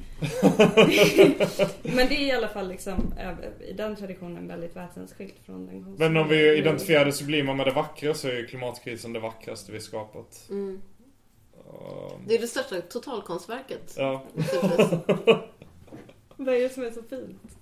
[1.97, 5.95] men det är i alla fall liksom eh, i den traditionen väldigt väsensskilt från den
[5.99, 9.73] men om vi identifierar det sublima med det vackra så är ju klimatkrisen det vackraste
[9.73, 10.47] vi skapat.
[10.51, 10.81] Mm.
[11.57, 13.95] Uh, Det är det största totalkonstverket.
[13.97, 14.25] ja.
[16.37, 17.59] Vad är det som är så fint?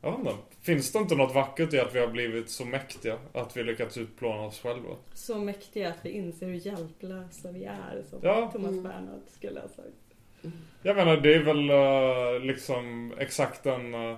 [0.00, 0.53] Jag vet inte.
[0.64, 3.18] Finns det inte något vackert i att vi har blivit så mäktiga?
[3.32, 4.96] Att vi lyckats utplåna oss själva?
[5.14, 8.50] Så mäktiga att vi inser hur hjälplösa vi är som Ja.
[8.52, 8.82] Thomas Mm.
[8.82, 10.52] Bernhard skulle ha sagt.
[10.82, 14.16] Jag menar det är väl eh, liksom exakt den uh,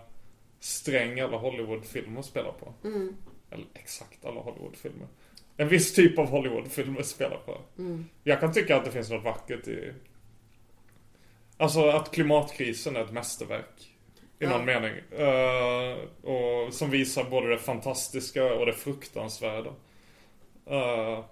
[0.60, 2.74] sträng alla Hollywoodfilmer spelar på.
[2.84, 3.16] Mm.
[3.50, 5.06] Eller exakt alla Hollywoodfilmer.
[5.56, 7.58] En viss typ av Hollywoodfilmer spelar på.
[7.78, 8.06] Mm.
[8.22, 9.92] Jag kan tycka att det finns något vackert i...
[11.56, 13.95] Alltså att klimatkrisen är ett mästerverk.
[14.38, 14.50] I Ja.
[14.50, 14.92] någon mening.
[15.10, 15.96] Eh,
[16.30, 19.70] och som visar både det fantastiska och det fruktansvärda.
[20.66, 21.24] Eh,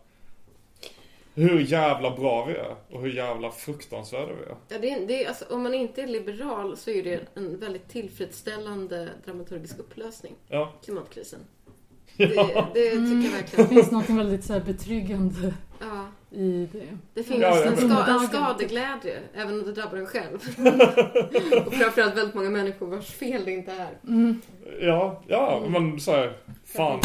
[1.35, 4.57] hur jävla bra vi är och hur jävla fruktansvärda vi är.
[4.69, 7.59] Ja, det är, det är, alltså, om man inte är liberal så är det en
[7.61, 10.33] väldigt tillfredsställande dramaturgisk upplösning.
[10.49, 10.73] Ja.
[10.85, 11.41] Klimatkrisen.
[12.17, 12.35] Det, det
[12.75, 13.23] tycker Mm.
[13.23, 13.69] jag verkligen.
[13.69, 16.07] Det finns något väldigt så här betryggande Ja.
[16.35, 16.87] I det.
[17.15, 20.35] Det finns Ja, en, ska, en skadeglädje, även om det drabbar en själv.
[21.67, 23.99] och framförallt väldigt många människor vars fel det inte är.
[24.09, 24.41] Mm.
[24.81, 27.01] Ja, ja, men så här, fan.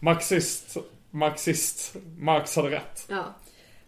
[0.00, 0.76] Marxist,
[1.10, 3.04] marxist, Marx hade rätt.
[3.08, 3.24] Ja.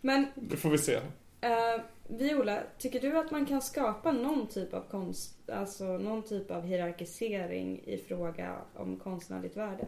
[0.00, 0.94] Men Det får vi se.
[1.40, 6.50] eh, Viola, tycker du att man kan skapa någon typ av konst, alltså någon typ
[6.50, 9.86] av hierarkisering i fråga om konstnärligt värde?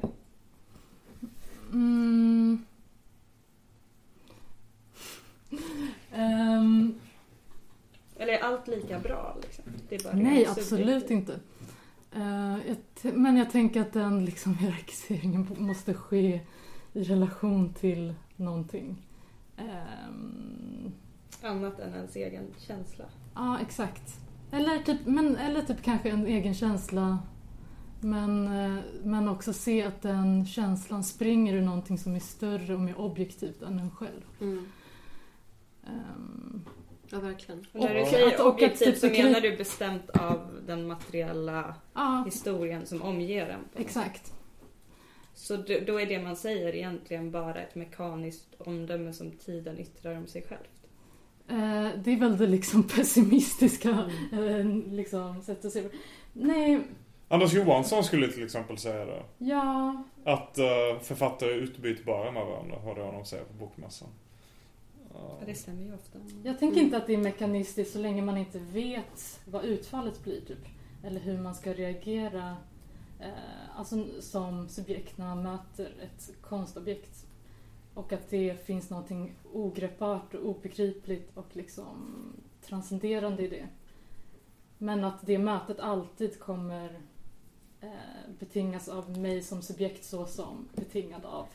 [1.72, 2.64] Mm.
[6.16, 6.94] Ehm,
[8.16, 9.64] Eller är allt lika bra liksom?
[10.12, 11.10] Nej, absolut subjektivt.
[11.10, 11.40] inte.
[12.12, 12.58] Eh,
[13.02, 16.40] jag men jag tänker att den liksom hierarkiseringen måste ske
[16.92, 19.06] i relation till någonting.
[19.56, 20.92] Ehm,
[21.42, 23.04] Annat än ens egen känsla.
[23.34, 24.20] Ja, exakt.
[24.52, 27.18] Eller typ, men, eller typ kanske en egen känsla.
[28.00, 32.80] Men, eh, men också se att den känslan springer ur någonting som är större och
[32.80, 34.22] mer objektivt än en själv.
[34.40, 34.66] Mm.
[35.86, 36.64] Ehm,
[37.10, 37.66] Ja, verkligen.
[37.72, 40.86] Och när du säger att- och att objektivt så typ- menar du bestämt av den
[40.86, 43.60] materiella Ja, historien som omger den.
[43.76, 44.32] exakt.
[45.34, 50.26] Så då är det man säger egentligen bara ett mekaniskt omdöme som tiden yttrar om
[50.26, 50.70] sig självt.
[51.48, 53.90] Eh, det är väldigt liksom pessimistiska
[54.32, 55.96] eh, liksom, sätt att se på det.
[56.32, 56.80] Nej,
[57.28, 59.22] Anders Johansson skulle till exempel säga det.
[59.38, 64.08] ja, Att uh, författare är utbytbara med varandra, hörde jag honom säga på bokmässan.
[65.16, 66.18] Ja, det stämmer ju ofta.
[66.44, 70.40] Jag tänker inte att det är mekanistiskt så länge man inte vet vad utfallet blir.
[70.40, 70.66] Typ.
[71.04, 72.56] Eller hur man ska reagera
[73.20, 77.26] eh, alltså, som subjekt när man möter ett konstobjekt.
[77.94, 81.96] Och att det finns någonting ogreppbart och obegripligt och liksom
[82.62, 83.68] transcenderande i det.
[84.78, 87.00] Men att det mötet alltid kommer
[87.80, 87.90] eh,
[88.38, 91.46] betingas av mig som subjekt så som betingad av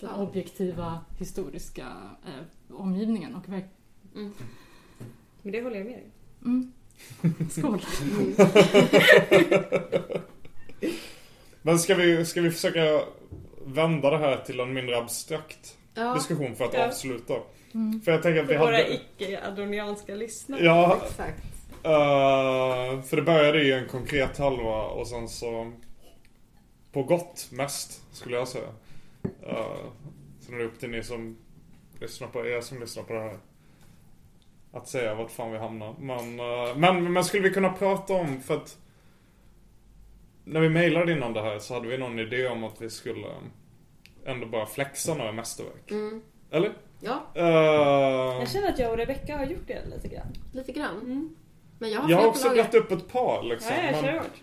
[0.00, 0.22] den Ja.
[0.22, 1.86] objektiva historiska
[2.26, 3.70] eh, omgivningen och verk-
[4.14, 4.32] Mm.
[5.42, 6.06] Men det håller jag med dig
[6.44, 6.72] Mm.
[7.50, 7.82] Skål.
[11.62, 13.00] Men ska vi, ska vi försöka
[13.66, 16.14] vända det här till en mindre abstrakt Ja.
[16.14, 16.86] diskussion för att Ja.
[16.88, 17.34] avsluta?
[17.74, 18.00] Mm.
[18.00, 18.94] För jag tänker att vi För våra hade...
[18.94, 20.64] icke-adornianska lyssnare.
[20.64, 21.42] Ja, Exakt.
[21.82, 25.72] eh, för det började i en konkret halva och sen så...
[26.92, 28.68] På gott mest, skulle jag säga.
[29.46, 29.86] Uh,
[30.40, 31.36] sen är det upp till ni som
[32.00, 33.38] lyssnar på er som lyssnar på det här.
[34.72, 35.94] Att säga vart fan vi hamnar.
[35.98, 38.78] Men, eh, men, men skulle vi kunna prata om, för att...
[40.44, 43.26] När vi mejlade innan det här så hade vi någon idé om att vi skulle
[44.24, 45.90] ändå bara flexa några mästerverk.
[45.90, 46.22] Mm.
[46.50, 46.72] Eller?
[47.00, 47.44] Ja, Eh,
[48.40, 50.32] Jag känner att jag och Rebecca har gjort det lite grann.
[50.52, 51.00] lite grann.
[51.00, 51.36] Mm.
[51.78, 53.72] Men jag har jag har också gett upp ett par liksom.
[53.76, 54.42] Ja, jag kör men, hårt.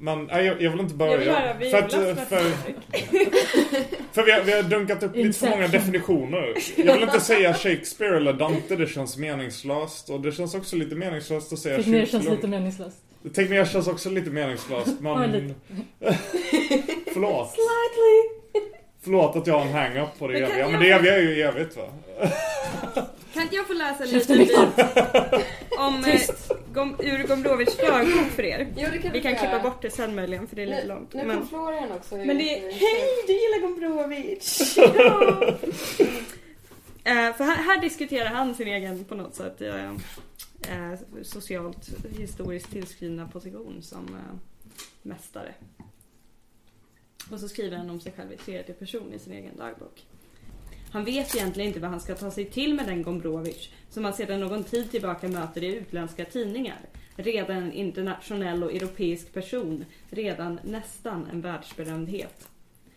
[0.00, 1.12] Men nej, jag, jag vill inte börja.
[1.44, 2.50] Jag vill höra för, att, för,
[4.12, 6.54] för vi, har, vi har dunkat upp lite för många definitioner.
[6.76, 10.10] Jag vill inte säga Shakespeare eller Dante, det känns meningslöst.
[10.10, 12.36] Och det känns också lite meningslöst att säga Fick ner känns Shakespeare.
[12.36, 12.96] lite meningslöst.
[13.34, 14.88] Tegnér känns också lite meningslöst.
[15.02, 15.32] Ja, Men...
[15.32, 15.54] lite.
[17.12, 17.50] Förlåt.
[17.50, 18.62] Slightly.
[19.02, 20.68] Förlåt att jag har en hang-up på det Men eviga.
[20.68, 21.82] Men det eviga är ju evigt va?
[23.34, 24.58] Kan inte jag få läsa bit
[25.78, 26.20] om, eh,
[26.74, 28.72] Gom, ur Gombrowicz dagbok för er?
[28.76, 30.88] Jo, det kan Vi kan klippa bort det sen möjligen för det är lite Nu,
[30.88, 31.14] långt.
[31.14, 32.16] nu Men, kom Florian också.
[32.16, 34.76] men det är Hej, du gillar Gombrowicz!
[37.04, 37.10] Ja.
[37.12, 42.70] Eh, för här, här diskuterar han sin egen på något sätt eh, eh, socialt historiskt
[42.70, 44.36] tillskrivna position som eh,
[45.02, 45.54] mästare.
[47.30, 50.06] Och så skriver han om sig själv i tredje person i sin egen dagbok.
[50.92, 54.14] Han vet egentligen inte vad han ska ta sig till med den Gombrowicz som han
[54.14, 56.78] sedan någon tid tillbaka möter i utländska tidningar.
[57.16, 62.48] Redan en internationell och europeisk person, redan nästan en världsberömdhet.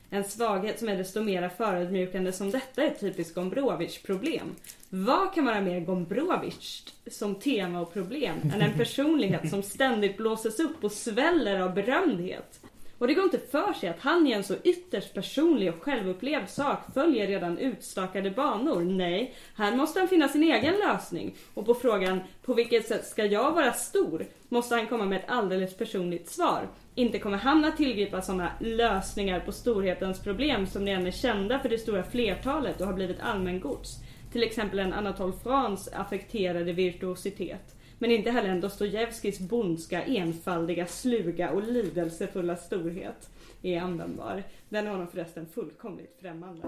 [0.10, 4.56] En svaghet som är desto mer förödmjukande som detta är ett typiskt Gombrowicz-problem.
[4.90, 10.60] Vad kan vara mer Gombrowicz som tema och problem än en personlighet som ständigt blåses
[10.60, 12.63] upp och sväller av berömdhet?
[13.04, 16.50] Och det går inte för sig att han i en så ytterst personlig och självupplevd
[16.50, 18.82] sak följer redan utstakade banor.
[18.82, 21.36] Nej, här måste han finna sin egen lösning.
[21.54, 24.26] Och på frågan på vilket sätt ska jag vara stor?
[24.50, 26.68] måste han komma med ett alldeles personligt svar.
[26.96, 31.70] Inte kommer han att tillgripa sådana lösningar på storhetens problem som redan är kända för
[31.70, 33.90] det stora flertalet och har blivit allmängods.
[34.32, 37.76] Till exempel en Anatole France affekterade virtuositet.
[38.00, 43.30] Men inte heller en Dostojevskijs bondska, enfaldiga, sluga och lidelsefulla storhet
[43.62, 44.44] är användbar.
[44.70, 46.68] Den är honom förresten fullkomligt främmande.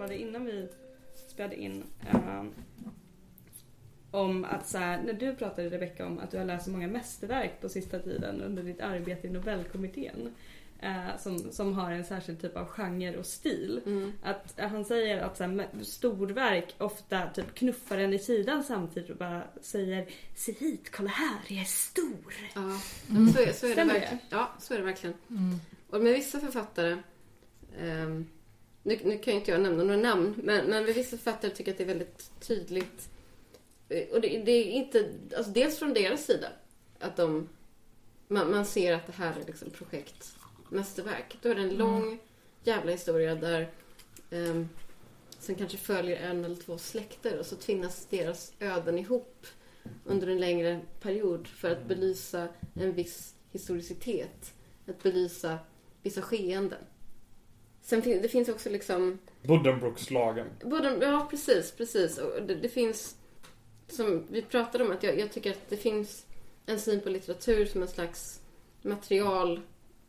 [0.00, 0.68] talade innan vi
[1.28, 1.84] spelade in
[2.14, 2.44] uh,
[4.10, 6.88] om att så här, när du pratade Rebecka om att du har läst så många
[6.88, 10.34] mästerverk på sista tiden under ditt arbete i Nobelkommittén.
[10.82, 13.80] Eh, som, som har en särskild typ av genre och stil.
[13.86, 14.12] Mm.
[14.22, 19.10] Att eh, han säger att så här, storverk ofta typ knuffar en i sidan samtidigt
[19.10, 22.34] och bara säger Se hit, kolla här, jag är stor.
[22.54, 24.18] Ja, men så, är, så är det verkligen.
[24.30, 25.14] Ja, så är det verkligen.
[25.90, 26.96] Och med vissa författare,
[27.80, 28.26] ehm,
[28.82, 31.70] nu, nu kan ju inte jag nämna några namn, men, men med vissa författare tycker
[31.70, 33.08] jag att det är väldigt tydligt.
[33.88, 36.48] Eh, Och det, det är inte, alltså dels från deras sida,
[37.00, 37.48] att de,
[38.28, 40.36] man, man ser att det här är liksom projekt
[40.70, 41.38] mästerverk.
[41.42, 42.18] Då är det en lång
[42.64, 43.70] jävla historia där
[44.30, 44.68] um,
[45.38, 49.46] sen kanske följer en eller två släkter och så tvinnas deras öden ihop
[50.04, 54.54] under en längre period för att belysa en viss historicitet.
[54.86, 55.58] Att belysa
[56.02, 56.78] vissa skeenden.
[57.82, 60.46] Sen fin- det finns också liksom Buddenbrooks-lagen.
[60.64, 62.18] Både, ja, precis, precis.
[62.18, 63.16] Och det, det finns,
[63.88, 66.26] som vi pratade om, att jag, jag tycker att det finns
[66.66, 68.40] en syn på litteratur som en slags
[68.82, 69.60] material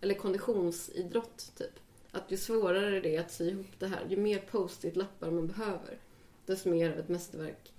[0.02, 1.80] eller konditionsidrott, typ.
[2.12, 5.98] Att ju svårare det är att sy ihop det här, ju mer post-it-lappar man behöver,
[6.46, 7.74] desto mer av ett mästerverk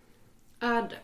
[0.59, 0.99] är det.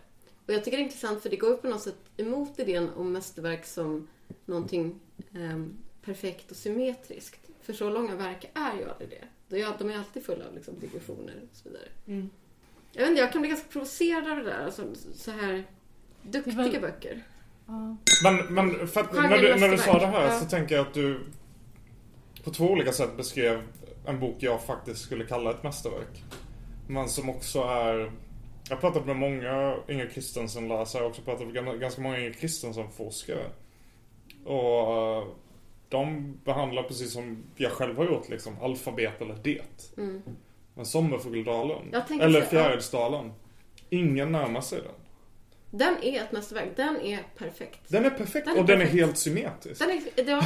[0.46, 3.12] Och jag tycker det är intressant för det går på något sätt emot idén om
[3.12, 4.08] mästerverk som
[4.44, 5.00] någonting
[5.34, 7.50] ehm, perfekt och symmetriskt.
[7.62, 9.28] För så långa verk är ju aldrig det.
[9.48, 11.88] De är, alltid fulla av liksom, digressioner och så vidare.
[12.06, 12.30] Mm.
[12.92, 14.64] Jag vet inte, jag kan bli ganska provocerad av det där.
[14.64, 15.64] Alltså, så här
[16.22, 17.24] duktiga väl- böcker.
[17.68, 17.96] Ja.
[18.22, 20.40] Men, men för att, när, du, när du sa det här Ja.
[20.40, 21.20] så tänker jag att du
[22.44, 23.62] på två olika sätt beskrev
[24.06, 26.24] en bok jag faktiskt skulle kalla ett mästerverk.
[26.88, 28.12] Men som också är...
[28.68, 31.00] Jag har pratat med många Inger Christensen-läsare.
[31.02, 33.44] Jag har också pratat med gan- ganska många Inger Christensen-forskare.
[34.44, 35.24] Och eh,
[35.88, 39.96] de behandlar precis som jag själv har gjort liksom, alfabet eller det.
[39.98, 40.22] Mm.
[40.74, 40.86] Men
[42.06, 43.32] tänker Eller Fjärilsdalen.
[43.90, 44.92] Ingen närmar sig den.
[45.70, 46.68] Den är ett mästerverk.
[46.76, 47.80] Den är perfekt.
[47.88, 49.00] Den är perfekt Den är och den är perfekt.
[49.00, 49.78] helt symmetrisk.
[49.80, 50.00] Den är,
[50.30, 50.42] ja,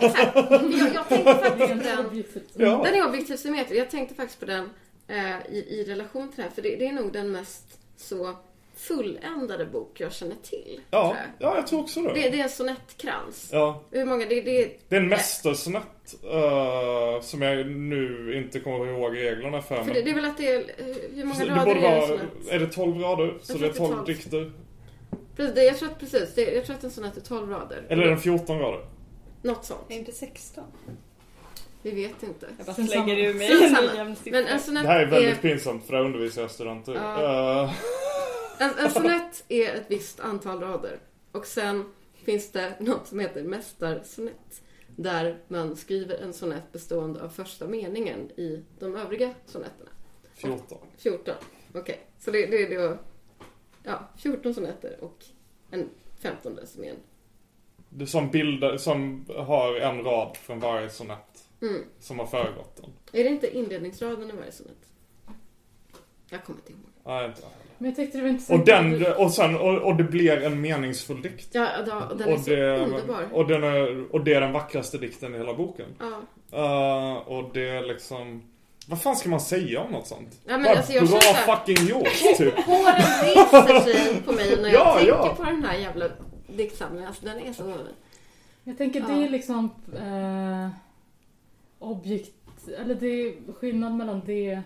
[0.00, 0.36] exakt.
[0.36, 2.68] Jag, jag tänkte faktiskt på den.
[2.68, 2.82] Ja.
[2.84, 3.80] Den är objektivt symmetrisk.
[3.80, 4.70] Jag tänkte faktiskt på den
[5.08, 6.50] eh, i, i relation till det här.
[6.50, 8.36] För det, det är nog den mest så
[8.76, 10.80] fulländade bok jag känner till.
[10.90, 11.50] Ja, jag.
[11.50, 12.12] ja, jag tror också det.
[12.14, 13.48] Det, det är en sonettkrans.
[13.52, 14.26] Ja, Hur många?
[14.26, 19.76] Det, det, det är en mästersonett uh, som jag nu inte kommer ihåg reglerna för.
[19.76, 20.58] för men- det, det är väl att det är...
[20.58, 22.20] eh, Hur många det rader borde är det vara,
[22.50, 23.34] är det 12 rader?
[23.42, 24.06] Så det är att det är 12 12.
[24.06, 24.52] dikter.
[25.36, 26.34] Precis, det, jag tror att precis.
[26.34, 27.86] Det, jag tror att en sonett är 12 rader.
[27.88, 28.86] Eller är den 14 rader?
[29.42, 29.80] Något sånt.
[29.88, 30.64] Är inte 16?
[31.82, 32.48] Vi vet inte.
[32.56, 33.50] Jag bara slänger ur mig
[33.98, 34.16] en.
[34.24, 35.42] Men en sonett Det här är väldigt är...
[35.42, 36.94] pinsamt för där undervisar jag studenter.
[36.94, 37.62] Ja.
[37.64, 37.74] Eh,
[38.58, 40.98] En, en sonett är ett visst antal rader.
[41.32, 41.84] Och sen
[42.24, 44.62] finns det något som heter mästarsonett.
[44.96, 49.90] Där man skriver en sonett bestående av första meningen i de övriga sonetterna.
[50.34, 50.78] 14.
[50.98, 51.34] 14.
[51.74, 52.98] Okej, så det, det är då
[53.86, 55.24] ja, 14 sonetter och
[55.70, 55.90] en
[56.22, 56.96] femtonde som är en...
[57.88, 61.48] Det är som bilder som har en rad från varje sonett.
[61.62, 61.84] Mm.
[61.98, 62.90] Som har föregått den.
[63.20, 64.86] Är det inte inledningsraden i varje sonett?
[66.30, 66.80] Jag kommer inte ihåg.
[67.04, 67.42] Nej, inte.
[67.78, 68.60] Men jag tyckte det var intressant.
[68.60, 71.48] Och, den, och, sen, och, och det blir en meningsfull dikt.
[71.52, 73.28] Ja, ja, den är Och så det, underbar.
[73.32, 75.86] och, den är, och det är den vackraste dikten i hela boken.
[75.98, 76.20] Ja.
[76.52, 78.42] Eh, och det är liksom...
[78.88, 80.40] Vad fan ska man säga om något sånt?
[80.44, 82.54] Ja, men alltså, jag bra känner fucking gjort, typ.
[82.66, 85.34] Håren reser sig på mig när jag Ja, tänker ja.
[85.36, 86.08] på den här jävla
[86.46, 87.08] diktsamlingen.
[87.08, 87.74] Alltså den är så...
[88.64, 89.06] Jag tänker Ja.
[89.06, 90.68] det är liksom eh,
[91.78, 92.32] objekt...
[92.80, 94.62] Eller det är skillnad mellan det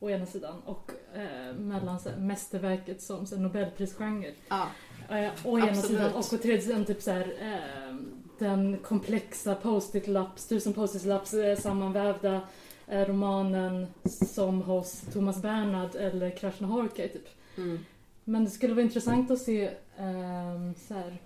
[0.00, 4.32] å ena sidan och eh, mellan så här, mästerverket som så nobelprisgenre.
[4.48, 4.66] Ja.
[5.10, 5.86] Eh, å ena Absolut.
[5.86, 7.94] sidan och å tredje sidan typ så här, eh,
[8.38, 12.40] den komplexa post-it-lapps, tusen post-it-lapps eh, sammanvävda eh,
[12.88, 17.28] romanen som hos Thomas Bernhard eller Krasnahorkai typ.
[17.56, 17.78] Mm.
[18.24, 21.18] Men det skulle vara intressant att se ehm, så här,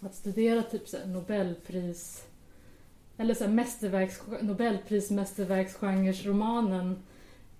[0.00, 2.24] att studera typ så här, Nobelpris
[3.16, 7.02] eller så här, mästerverks, Nobelpris mästerverksgenresromanen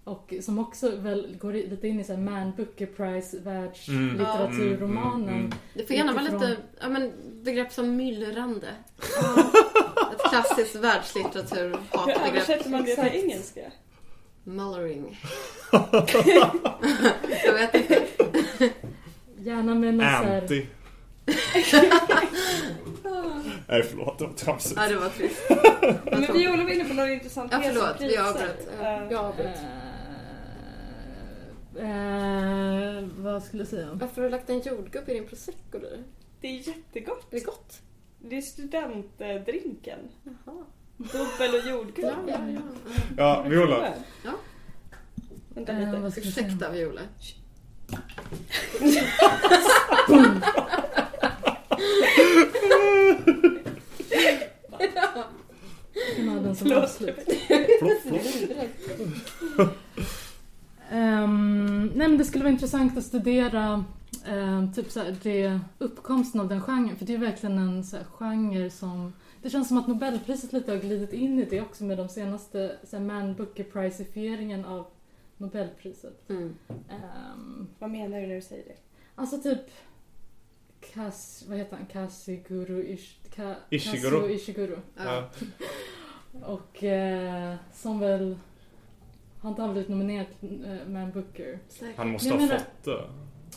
[0.04, 5.22] och som också väl går lite in i så här Man Booker Prize världslitteraturromanen.
[5.22, 5.52] Mm, mm, mm.
[5.74, 7.12] Det får gärna vara lite ja, men,
[7.42, 8.68] begrepp som myllrande.
[10.30, 12.26] Klassiskt Hur världslitteraturhatbegrepp.
[12.28, 13.60] översätter man det till engelska?
[14.44, 15.18] Mullering.
[17.44, 18.06] jag vet inte.
[19.38, 20.66] Gärna med här, Anti.
[23.68, 24.76] Nej förlåt, det var tramsigt.
[24.80, 25.40] Ja, det var trist.
[26.04, 28.68] Men Viola var inne på något intressant Ja, förlåt, vi avbröt.
[28.80, 29.56] Ja, Jag avbröt.
[31.78, 33.88] eh, vad skulle jag säga?
[33.92, 35.78] Varför har du lagt en jordgubb i din prosecco?
[36.40, 37.26] Det är jättegott.
[37.32, 37.80] Är det gott?
[38.20, 39.98] Det är studentdrinken.
[40.24, 40.64] Jaha.
[40.96, 42.04] Dubbel och jordgubb.
[42.06, 42.60] Ja, ja, ja.
[43.16, 43.92] Ja, Viola.
[45.54, 45.98] Vänta Eh, lite.
[46.00, 46.46] vad ska vi säga?
[46.46, 47.00] Ursäkta Viola.
[56.16, 57.18] Kan ha den som avslut.
[60.90, 63.84] Ehm, nej men det skulle vara intressant att studera
[64.28, 66.96] ehm, typ så här, det, uppkomsten av den genren.
[66.96, 69.12] För det är verkligen en så här, genre som...
[69.42, 72.76] Det känns som att Nobelpriset lite har glidit in i det också med de senaste
[72.84, 74.86] så här, Man Booker Prize-ifieringen av
[75.36, 76.30] Nobelpriset.
[76.30, 76.54] Mm.
[76.68, 78.76] Ehm, Vad menar du när du säger det?
[79.14, 79.60] alltså typ...
[80.94, 81.86] Kas, vad heter han?
[81.86, 84.10] Kasiguru Ish, ka, Ishiguro.
[84.20, 84.76] Kazuo Ishiguro.
[84.96, 85.28] Ja.
[86.46, 88.38] Och eh, som väl...
[89.40, 91.58] Har inte han blivit nominerad till eh, Man Booker?
[91.68, 91.96] Säkert.
[91.96, 93.04] Han måste ha menar- fått det.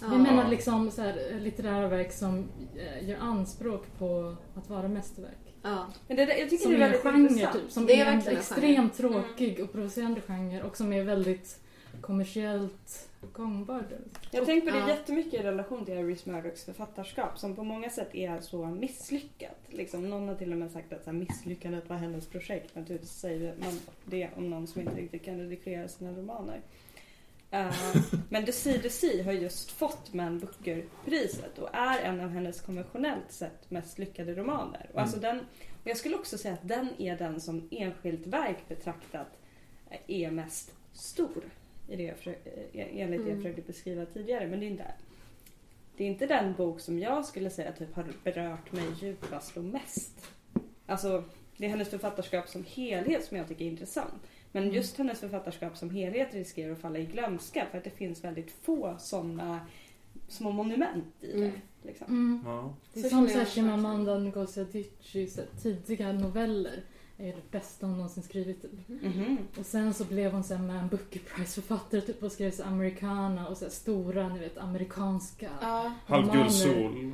[0.01, 5.37] Jag menar liksom så här, litterära verk som eh, gör anspråk på att vara mästerverk.
[5.63, 5.85] Ja.
[6.07, 7.53] Men det, jag tycker Som det är är en väldigt genre intressant.
[7.63, 7.71] typ.
[7.71, 11.03] Som Det är är, en verkligen en extremt tråkig och provocerande genre och som är
[11.03, 11.59] väldigt
[12.01, 13.83] kommersiellt gångbar.
[14.31, 14.87] Jag har tänkt på det Ja.
[14.89, 19.57] jättemycket i relation till Iris Murdocks författarskap som på många sätt är så misslyckat.
[19.69, 22.75] Liksom, någon har till och med sagt att så här, misslyckandet var hennes projekt.
[22.75, 26.61] Naturligtvis säger man det om någon som inte riktigt kan redigera sina romaner.
[27.51, 27.75] Eh,
[28.29, 32.61] men The Sea, The Sea har just fått Man Booker-priset och är en av hennes
[32.61, 34.89] konventionellt sett mest lyckade romaner.
[34.93, 35.39] Och, alltså den,
[35.83, 39.27] och jag skulle också säga att den är den som enskilt verk betraktat
[39.89, 41.43] eh, är mest stor.
[41.87, 43.37] I det jag försökte, enligt det jag Mm.
[43.37, 44.47] försökte beskriva tidigare.
[44.47, 44.93] Men det är, inte,
[45.97, 49.63] det är inte den bok som jag skulle säga typ har berört mig djupast och
[49.63, 50.27] mest.
[50.85, 51.23] Alltså,
[51.57, 54.23] det är hennes författarskap som helhet som jag tycker är intressant.
[54.51, 54.75] Men Mm.
[54.75, 58.51] just hennes författarskap som helhet riskerar att falla i glömska för att det finns väldigt
[58.51, 59.59] få sådana
[60.27, 61.33] små monument i det.
[61.37, 61.51] Mm.
[61.83, 62.07] Liksom.
[62.07, 62.41] Mm.
[62.45, 62.73] Ja.
[62.93, 66.83] Det är Så som så Chimamanda Ngozi här tidiga noveller
[67.17, 68.61] är det bästa hon någonsin skrivit.
[68.61, 68.71] Typ.
[69.03, 69.37] Mhm.
[69.59, 73.47] Och sen så blev hon så här Man Booker Prize-författare typ, och skrev så Americana
[73.47, 75.49] och så stora, ni vet, amerikanska.
[75.61, 75.91] Ja.
[76.05, 77.11] Halvgul sol.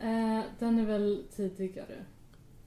[0.00, 2.04] Eh, den är väl tidigare.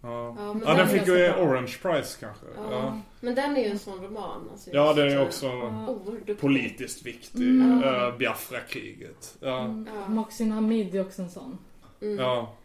[0.01, 0.35] Ja.
[0.37, 1.33] Ja, men ja, den den fick ju.
[1.33, 2.45] Orange Prize kanske.
[2.55, 2.71] Ja.
[2.71, 4.49] Ja, Men den är ju en sån roman.
[4.51, 5.99] Alltså, ja det är just, också Ja.
[6.39, 7.49] Politiskt viktig.
[7.49, 7.83] Mm.
[7.83, 9.37] Uh, Biafra-kriget.
[9.39, 9.59] Ja.
[9.59, 9.87] Mm.
[9.95, 10.09] Ja.
[10.09, 11.57] Mohsin Hamid är också en sån.
[12.01, 12.19] Mm.
[12.19, 12.55] ja.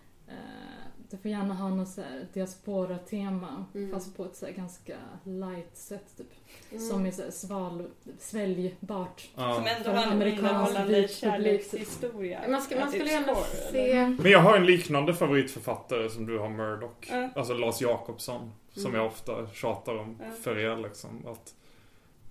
[1.15, 3.91] Det får gärna ha något så här diaspora-tema Mm.
[3.91, 6.27] fast på ett så här ganska light sätt typ.
[6.71, 6.83] Mm.
[6.89, 7.87] Som är så här sval,
[8.19, 9.29] sväljbart.
[9.35, 9.55] ja.
[9.55, 11.11] Som ändå har en vit publik.
[11.11, 12.41] kärlekshistoria.
[12.49, 13.35] Man, ska, man skulle gärna
[13.71, 13.91] se...
[13.91, 14.09] eller?
[14.23, 17.09] Men jag har en liknande favoritförfattare som du har, Murdoch.
[17.11, 17.29] Ja.
[17.37, 18.53] Alltså Lars Jakobsson.
[18.73, 18.95] Som Mm.
[18.97, 21.27] jag ofta tjatar om för er liksom.
[21.27, 21.55] Att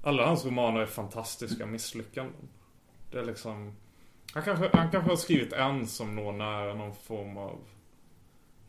[0.03, 2.49] alla hans romaner är fantastiska misslyckanden.
[3.11, 3.75] Det är liksom...
[4.34, 7.59] Han kanske, han kanske har skrivit en som når nära någon form av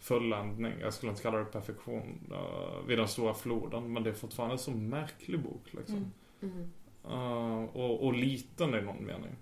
[0.05, 0.73] fulländning.
[0.81, 3.93] Jag skulle inte kalla det perfektion uh, vid den stora floden.
[3.93, 6.13] Men det är fortfarande en så märklig bok liksom.
[6.43, 6.55] Mm.
[6.55, 7.21] Mm.
[7.21, 9.37] Uh, och, och liten i någon mening.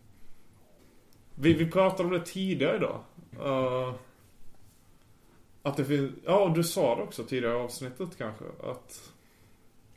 [1.35, 3.01] Vi, vi pratade om det tidigare idag.
[3.47, 3.95] Uh,
[5.63, 6.13] att det finns...
[6.25, 8.45] Ja, du sa det också tidigare i avsnittet kanske.
[8.63, 9.13] Att...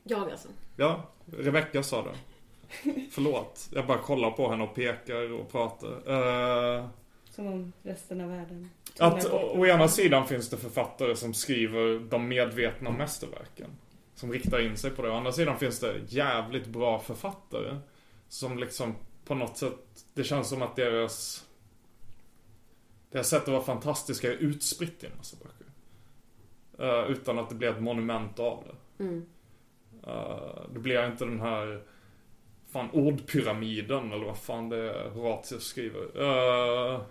[0.04, 0.48] Jag alltså.
[0.76, 2.16] Ja, Rebecca sa det.
[3.12, 3.70] Förlåt.
[3.74, 6.12] Jag bara kollar på henne och pekar och pratar.
[6.12, 6.88] Uh,
[7.36, 8.70] Som om resten av världen
[9.00, 13.70] att å, å ena sidan finns det författare som skriver de medvetna mästerverken.
[14.14, 15.10] Som riktar in sig på det.
[15.10, 17.78] Å andra sidan finns det jävligt bra författare.
[18.28, 21.46] Som liksom på något sätt, det känns som att deras
[23.12, 25.68] deras sätt att vara fantastiska är utspritt i en massa böcker.
[26.80, 29.04] Eh, utan att det blir ett monument av det.
[29.04, 29.26] Mm.
[30.08, 31.84] Uh, det blir inte den här
[32.72, 36.22] fan ordpyramiden eller vad fan det är Horatius skriver.
[36.22, 37.02] Uh,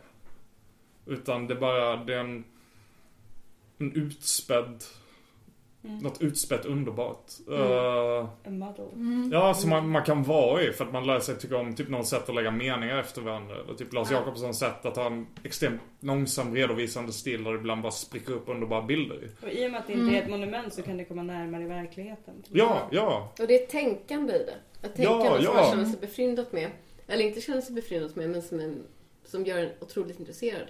[1.06, 2.44] utan det är bara, det är en,
[3.78, 4.82] en utspädd,
[5.86, 5.98] Mm.
[5.98, 7.32] något utspätt underbart.
[7.48, 8.84] Uh, A muddle.
[8.94, 9.30] Mm.
[9.32, 11.88] Ja, som man, man kan vara i för att man lär sig tycka om typ
[11.88, 13.54] något sätt att lägga meningar efter varandra.
[13.56, 14.16] Eller typ Lars Ja.
[14.18, 18.48] Jakobssons sätt att ha en extremt långsam redovisande stil där det ibland bara spricker upp
[18.48, 19.44] underbara bilder i.
[19.46, 21.64] Och i och med att det inte är ett monument så kan det komma närmare
[21.66, 22.42] verkligheten.
[22.50, 23.32] Ja, ja.
[23.40, 24.86] Och det är ett tänkande i det.
[24.86, 25.54] Ett tänkande Ja, som ja.
[25.54, 26.70] man känner sig befryndat med.
[27.06, 28.82] Eller inte känner sig befryndat med, men som, en,
[29.24, 30.68] som gör en otroligt intresserad.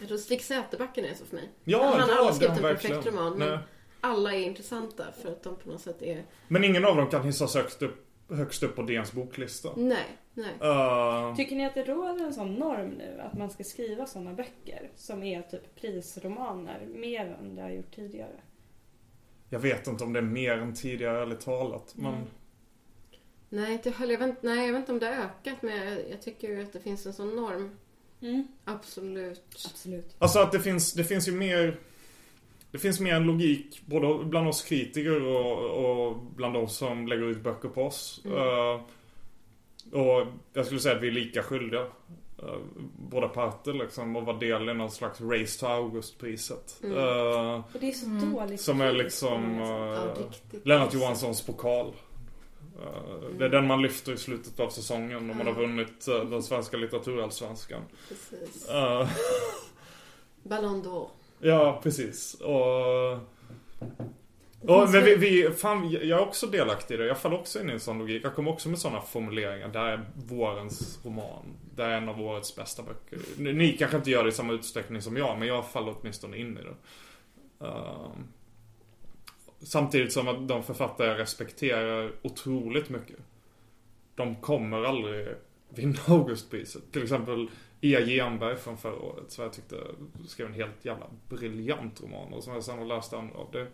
[0.00, 1.48] Jag tror Stig Säterbacken är så för mig.
[1.64, 3.18] Ja, Han har ja, aldrig skrivit en perfekt verkligen.
[3.18, 3.58] roman, men Nej.
[4.00, 6.24] alla är intressanta för att de på något sätt är...
[6.48, 9.68] Men ingen av dem kan hissas högst upp, högst upp på DNs boklista.
[9.76, 10.54] Nej, nej.
[10.62, 14.32] Uh, Tycker ni att det råder en sån norm nu att man ska skriva såna
[14.32, 18.40] böcker som är typ prisromaner mer än det har gjort tidigare?
[19.50, 21.94] jag vet inte om det är mer än tidigare, ärligt talat.
[21.96, 22.26] Men Mm.
[23.50, 26.48] Nej, jag vet, nej, jag vet inte om det har ökat, men jag, jag tycker
[26.48, 27.70] ju att det finns en sån norm.
[28.64, 29.42] Absolut.
[29.70, 30.14] Absolut.
[30.18, 31.76] Alltså att det finns, det finns ju mer
[32.70, 37.24] Det finns mer en logik både bland oss kritiker och, och bland de som lägger
[37.24, 38.20] ut böcker på oss.
[38.24, 38.38] Mm.
[38.38, 38.80] Eh,
[39.92, 41.80] Och jag skulle säga att vi är lika skyldiga.
[42.42, 42.56] eh,
[42.98, 46.80] Båda parter liksom och vara del i någon slags race to Augustpriset.
[46.82, 46.96] Mm.
[46.98, 48.32] Och det är så Mm.
[48.32, 48.60] dåligt.
[48.60, 50.14] som är liksom eh, Ja.
[50.64, 51.92] Lennart Johanssons pokal.
[52.78, 56.24] Eh, Det är den man lyfter i slutet av säsongen om man har vunnit eh,
[56.24, 57.82] den svenska litteraturallsvenskan.
[58.08, 58.68] Precis.
[58.68, 59.08] Eh,
[60.42, 61.08] Ballon d'Or.
[61.38, 62.34] Ja, precis.
[62.34, 63.18] Och...
[64.60, 67.06] Och, men vi, vi, fan, jag är också delaktig i det.
[67.06, 68.24] Jag faller också in i en sån logik.
[68.24, 69.68] Jag kommer också med såna formuleringar.
[69.68, 71.44] Det här är vårens roman.
[71.74, 73.18] Det är en av årets bästa böcker.
[73.52, 76.58] Ni, kanske inte gör det i samma utsträckning som jag, men jag faller åtminstone in
[76.58, 76.74] i det.
[77.66, 78.28] Ehm,
[79.60, 83.18] samtidigt som att de författare jag respekterar otroligt mycket.
[84.14, 85.28] De kommer aldrig
[85.68, 86.92] vinna Augustpriset.
[86.92, 87.50] Till exempel
[87.80, 89.30] Ia Genberg från förra året.
[89.30, 89.76] Så jag tyckte
[90.26, 92.32] skrev en helt jävla briljant roman.
[92.32, 93.50] Och som jag sen har läst andra av.
[93.52, 93.66] Det,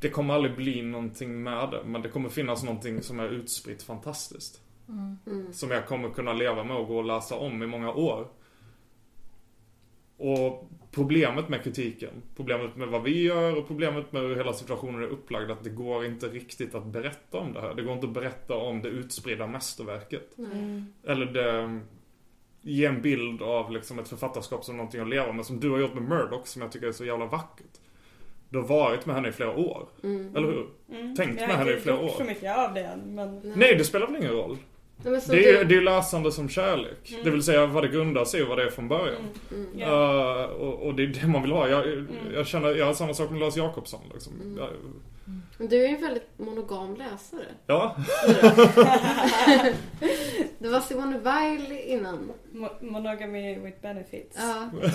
[0.00, 1.82] det kommer aldrig bli någonting med det.
[1.84, 4.60] Men det kommer finnas någonting som är utspritt fantastiskt.
[4.88, 5.52] Mm.
[5.52, 8.28] Som jag kommer kunna leva med och gå och läsa om i många år.
[10.16, 15.02] Och problemet med kritiken, problemet med vad vi gör och problemet med hur hela situationen
[15.02, 17.74] är upplagd att det går inte riktigt att berätta om det här.
[17.74, 20.38] Det går inte att berätta om det utspridda mästerverket.
[20.38, 20.86] Mm.
[21.04, 21.80] Eller det,
[22.62, 25.46] ge en bild av liksom ett författarskap som någonting att leva med.
[25.46, 27.80] Som du har gjort med Murdoch som jag tycker är så jävla vackert.
[28.48, 29.88] Du har varit med henne i flera år.
[30.02, 30.36] Mm.
[30.36, 30.66] Eller hur?
[30.92, 31.16] Mm.
[31.16, 32.16] Tänkt Jag med har henne i inte flera gjort år.
[32.18, 33.52] så mycket av det än, men...
[33.56, 34.56] Nej, det spelar väl ingen roll.
[35.04, 37.10] Nej, Det är du- det är läsande som kärlek.
[37.10, 37.24] Mm.
[37.24, 39.22] Det vill säga vad det grundar sig och vad det är från början.
[39.52, 39.66] Mm.
[39.78, 39.86] Ja.
[40.50, 41.68] Uh, och, och det är det man vill ha.
[41.68, 44.32] Jag, jag känner, jag har samma sak med Lars Jakobsson liksom.
[44.40, 44.56] Mm.
[44.58, 44.68] Jag,
[45.58, 47.46] Men du är ju en väldigt monogam läsare.
[47.66, 47.96] ja.
[50.58, 52.32] Det var Simone Weil innan.
[52.52, 54.36] Mo- Monogamy with benefits.
[54.38, 54.70] Ja,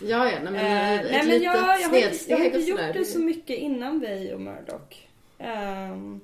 [0.00, 0.54] ja, ja nej, men,
[1.00, 4.00] ett nej men jag, jag, har inte, jag har inte gjort det så mycket innan
[4.00, 5.06] Way och Murdoch.
[5.38, 6.20] Um,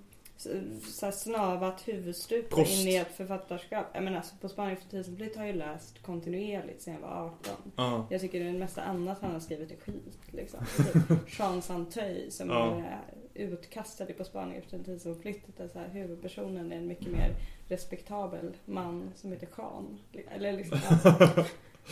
[0.92, 2.80] så, här snavat huvudstupa Prost.
[2.82, 3.86] in i ett författarskap.
[3.94, 7.24] Jag menar, alltså, på Spanien för tidsflytt har jag ju läst kontinuerligt sedan jag var
[7.26, 7.56] 18.
[7.76, 8.06] Ja.
[8.10, 10.18] Jag tycker det mesta annat han har skrivit är skit.
[10.30, 10.60] Liksom.
[11.08, 12.76] Typ Jean Santeuil som Ja.
[12.76, 13.00] är
[13.34, 15.56] utkastad i På Spanien efter en tid som flyttat.
[15.58, 17.30] Där så här, huvudpersonen är en mycket mer
[17.68, 19.98] respektabel man som heter Jean.
[20.34, 21.28] Eller liksom, ja.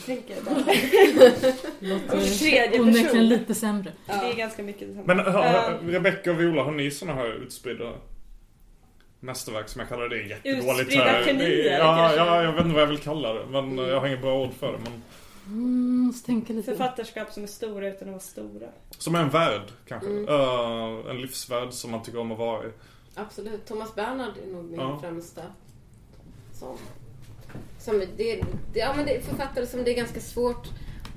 [0.07, 0.55] Tänker jag bara.
[2.17, 3.27] Och tredje Onekligen person.
[3.29, 3.93] lite sämre.
[4.07, 5.15] Det är ganska mycket detsamma.
[5.15, 7.93] Men har, Eh, Rebecca och Viola, har ni såna här utspridda
[9.21, 10.17] mästerverk som jag kallar det?
[10.17, 10.81] Det är jättedåligt.
[10.81, 12.19] Utspridda genier, ja, kanske.
[12.19, 13.47] ja, jag vet inte vad jag vill kalla det.
[13.47, 14.79] Men jag har inget bra ord för det.
[14.85, 15.03] Men,
[15.47, 16.71] Mm, måste tänka lite.
[16.73, 18.69] Författarskap som är stora utan att vara stora.
[18.99, 20.09] som är en värld kanske.
[20.11, 20.29] Mm.
[20.29, 22.71] Eh, en livsvärld som man tycker om att vara i.
[23.15, 23.67] Absolut.
[23.67, 24.99] Thomas Bernhard är nog min Ja.
[25.03, 25.43] främsta
[26.53, 26.77] sån.
[27.79, 28.41] Som det, det,
[28.81, 30.69] ja, men det är författare som det är ganska svårt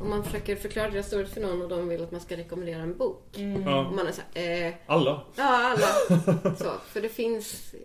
[0.02, 2.82] om man försöker förklara deras story för någon och de vill att man ska rekommendera
[2.82, 3.24] en bok.
[3.34, 3.92] Och Ja.
[3.92, 5.22] man är så här, eh, Alla.
[5.36, 5.44] ja
[5.76, 6.56] alla.
[6.58, 7.76] Så, för det finns...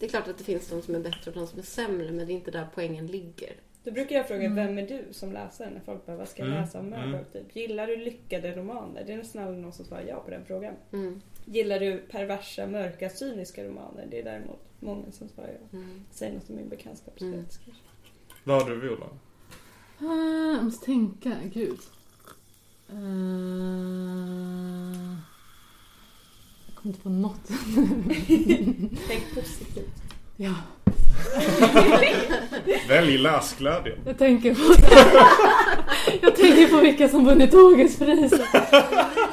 [0.00, 2.12] Det är klart att det finns de som är bättre och de som är sämre
[2.12, 3.52] men det är inte där poängen ligger.
[3.84, 4.66] Då brukar jag fråga, Mm.
[4.66, 7.04] vem är du som läsare när folk bara, vad ska jag Mm, läsa om Murdoch?
[7.04, 7.24] mm.
[7.32, 7.56] Typ.
[7.56, 9.04] Gillar du lyckade romaner?
[9.06, 10.74] Det är nästan aldrig någon som svarar ja på den frågan.
[10.92, 11.20] Mm.
[11.44, 14.06] Gillar du perversa, mörka, cyniska romaner?
[14.10, 15.78] Det är däremot många som svarar ja.
[15.78, 16.04] Mm.
[16.10, 17.82] Säg något om min bekantskapskrets kanske.
[18.44, 19.06] Vad har du Viola?
[19.98, 21.36] Ah, jag måste tänka.
[21.52, 21.78] Gud.
[22.88, 22.94] Eh,
[26.82, 27.40] kommer inte på något.
[29.08, 29.88] Tänk positivt.
[30.36, 30.54] ja,
[32.88, 33.98] Välj läsglädjen.
[34.06, 34.60] jag tänker på...
[36.22, 38.40] jag tänker på vilka som vunnit Augustpriset.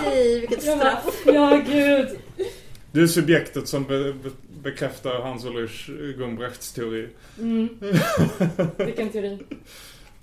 [0.06, 1.22] Nej, vilket straff!
[1.26, 2.08] Ja, gud.
[2.92, 4.30] Du är subjektet som be, be,
[4.64, 5.88] bekräftar Hans Ulrich
[6.18, 7.10] Gumbrechts teori.
[7.40, 7.70] Mm.
[8.78, 9.40] Vilken teori.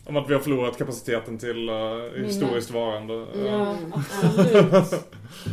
[0.05, 3.15] Om att vi har förlorat kapaciteten till uh, historiskt varande.
[3.15, 4.95] Eh, Ja, absolut.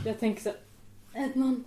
[0.06, 0.49] Jag tänker så
[1.13, 1.63] här, Edmund.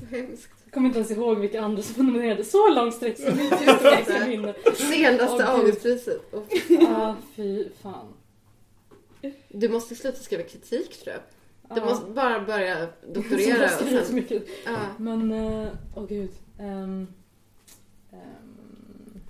[0.00, 0.50] Så hemskt.
[0.64, 2.44] Jag kommer inte ens ihåg vilka andra som nominerade.
[2.44, 4.54] Så långt sträck som mitt utsträckta minne.
[4.74, 5.46] Senaste Åh, gud.
[5.48, 6.22] Augustpriset.
[6.68, 8.06] Ja, fy fan.
[9.48, 11.22] Du måste sluta skriva kritik tror jag.
[11.76, 11.84] Du Ja.
[11.86, 14.14] måste bara börja Jag doktorera och skrivit så sen...
[14.14, 14.42] mycket.
[14.64, 14.76] Ja.
[14.98, 16.30] Men, eh, åh gud.
[16.58, 17.06] Ehm,
[18.12, 19.20] ehm,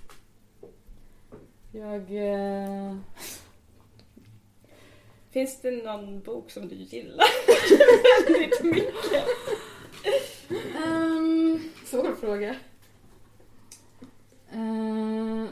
[1.72, 2.00] jag...
[2.32, 2.96] eh,
[5.34, 7.26] Finns det någon bok som du gillar
[8.32, 9.24] väldigt mycket?
[10.76, 12.54] ehm, Svår fråga.
[14.52, 15.48] eh, ehm,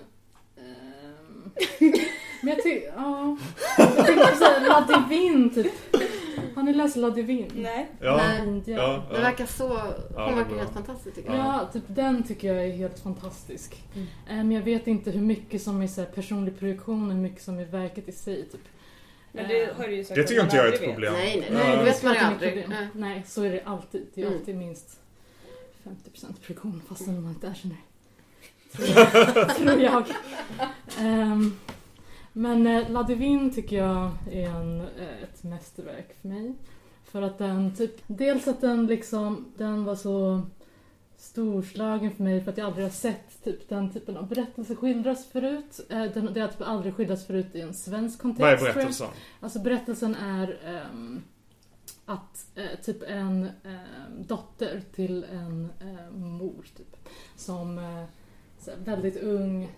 [2.42, 2.92] men jag tycker...
[2.96, 3.36] Ja.
[3.78, 5.72] Jag tänker såhär La Divine typ.
[6.54, 7.50] Har ni läst La Divine?
[7.54, 7.88] Nej.
[8.00, 8.48] Ja, Nej.
[8.48, 8.78] Indien.
[8.80, 9.20] ja, Det ja.
[9.22, 9.68] verkar så...
[9.68, 11.38] det Hon verkar helt fantastisk tycker jag.
[11.38, 13.82] Ja, typ den tycker jag är helt fantastisk.
[13.94, 14.06] Mm.
[14.26, 17.42] Men jag vet inte hur mycket som är så här personlig projektion och hur mycket
[17.42, 18.48] som är verket i sig.
[18.48, 18.60] Typ.
[19.32, 21.12] Men det har du ju sagt Det att tycker inte jag är ett problem.
[21.12, 21.76] Nej, nej, nej.
[21.76, 22.62] Det vet man ju det är aldrig.
[22.64, 22.86] problem.
[22.94, 23.22] Nej.
[23.26, 24.06] Så är det alltid.
[24.14, 24.38] Det är Mm.
[24.38, 25.00] alltid minst
[25.84, 29.52] 50% friktion fastän man inte erkänner det.
[29.54, 30.04] Tror jag.
[30.98, 31.56] Ehm,
[32.32, 36.54] men eh, La Divine tycker jag är en, eh, ett mästerverk för mig.
[37.04, 40.42] För att den typ, dels att den liksom, den var så
[41.32, 45.26] storslagen för mig för att jag aldrig har sett typ den typen av berättelse skildras
[45.26, 45.80] förut.
[45.90, 48.40] Eh, Den, det har typ aldrig skildrats förut i en svensk kontext.
[48.40, 49.09] Vad är berättelsen?
[49.40, 51.22] Alltså berättelsen är ehm,
[52.04, 56.96] att eh, typ en ehm, dotter till en eh, mor typ,
[57.36, 58.04] som eh,
[58.59, 59.72] så här, väldigt ung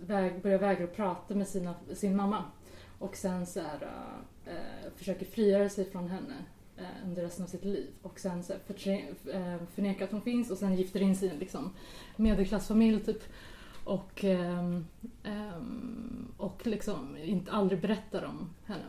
[0.00, 2.44] väg, börjar vägra att prata med sina, sin mamma
[2.98, 3.88] och sen så här,
[4.46, 8.20] eh, eh, försöker frigöra sig från henne eh, Eh, under resten av sitt liv och
[8.20, 11.70] sen så eh, förnekar att hon finns och sen gifter in sig i en liksom,
[12.16, 13.22] medelklassfamilj typ
[13.84, 14.86] och, ehm,
[15.24, 18.84] ehm, och liksom inte aldrig berättar om henne.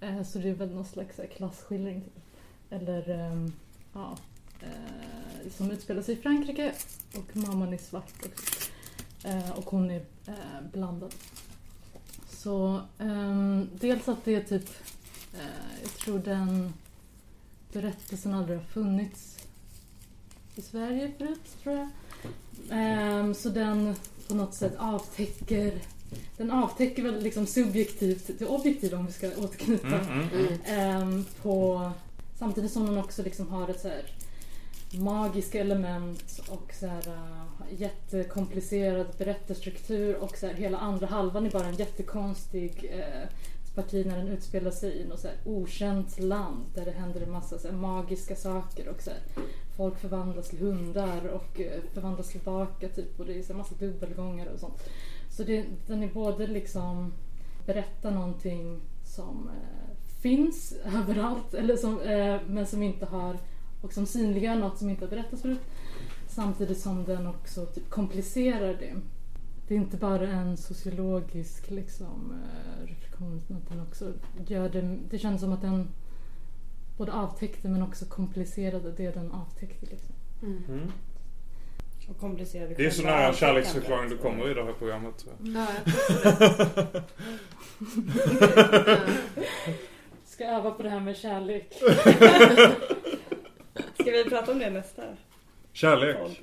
[0.00, 2.00] Eh, så det är väl någon slags klasskildring.
[2.00, 2.12] Typ.
[2.70, 3.52] Eller ehm,
[3.92, 4.16] ja,
[5.50, 6.72] som utspelar sig i Frankrike
[7.16, 8.70] och mamman är svart också.
[9.56, 10.04] Och hon är
[10.72, 11.14] blandad.
[12.28, 12.80] Så
[13.72, 14.68] dels att det är typ,
[15.82, 16.72] jag tror den
[17.74, 19.38] berättelsen aldrig har funnits
[20.54, 21.88] i Sverige förut tror jag.
[22.70, 23.94] Ehm, så den
[24.28, 25.80] på något sätt avtäcker
[26.36, 29.86] den avtäcker väl liksom subjektivt det objektiva om vi ska återknyta.
[29.86, 30.58] Mm, mm, mm.
[30.66, 31.90] Ehm, på,
[32.38, 34.04] samtidigt som den också liksom har ett så här
[34.98, 41.50] magiska element och så här, uh, jättekomplicerad berättarstruktur och så här, hela andra halvan är
[41.50, 43.28] bara en jättekonstig eh,
[43.74, 47.30] parti när den utspelar sig i något så här okänt land där det händer en
[47.30, 49.20] massa så här, magiska saker och så här,
[49.76, 53.74] folk förvandlas till hundar och eh, förvandlas tillbaka typ och det är så här, massa
[53.74, 54.82] dubbelgångare och sånt.
[55.30, 57.12] Så det, den är både liksom
[57.66, 63.38] berättar någonting som eh, finns överallt eller som, eh, men som inte har
[63.80, 65.60] och som synliggör något som inte har berättats förut.
[66.28, 68.94] Samtidigt som den också typ komplicerar det.
[69.68, 74.12] Det är inte bara en sociologisk liksom, eh, reflektion utan att den också
[74.46, 74.98] gör det...
[75.10, 75.88] Det känns som att den
[76.96, 79.86] både avtäckte men också komplicerade det den avtäckte.
[79.86, 80.14] Liksom.
[80.42, 80.92] Mm.
[82.08, 83.38] Och komplicerade Det är så nära avtäckandet.
[83.38, 85.26] kärleksförklaring du kommer i det här programmet.
[85.38, 85.66] Ja,
[86.24, 87.02] jag
[90.24, 91.72] Ska öva på det här med kärlek.
[93.94, 95.02] Ska vi prata om det nästa
[95.72, 96.42] Kärlek.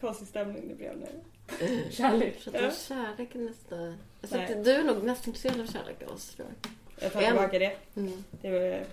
[0.00, 1.06] Konstig stämning det blev nu.
[1.90, 2.44] Kärlek.
[2.44, 3.94] Prata om kärlek är nästa...
[4.20, 4.60] Alltså, Nej.
[4.64, 6.72] du är nog mest intresserad av kärlek av oss tror jag.
[7.04, 7.26] Jag tar En.
[7.26, 7.76] tillbaka det.
[7.96, 8.24] Mm.
[8.42, 8.86] Det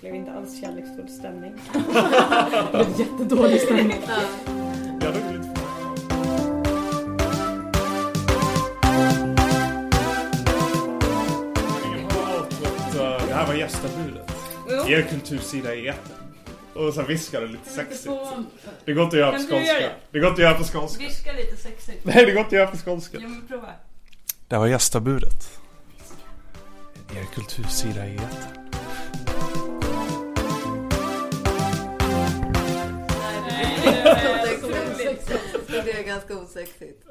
[0.00, 1.52] blev inte alls kärleksfull stämning.
[1.72, 3.96] Det blev jättedålig stämning.
[4.08, 4.22] Ja.
[13.28, 14.30] Det här var gästabudet.
[14.88, 16.16] Er kultursida i etern.
[16.86, 18.12] Och sen viskade lite sexigt.
[18.84, 19.92] Det går inte att göra på du skånska.
[20.10, 20.18] det?
[20.18, 21.04] Går inte att göra på skånska.
[21.04, 22.04] Viska lite sexigt.
[22.04, 23.18] Nej, det går inte att göra på skånska.
[23.20, 23.68] Jo men prova.
[24.48, 25.60] Det var gästabudet.
[27.16, 28.70] Er kultursida i etern.
[35.84, 37.04] Det är ganska osexigt.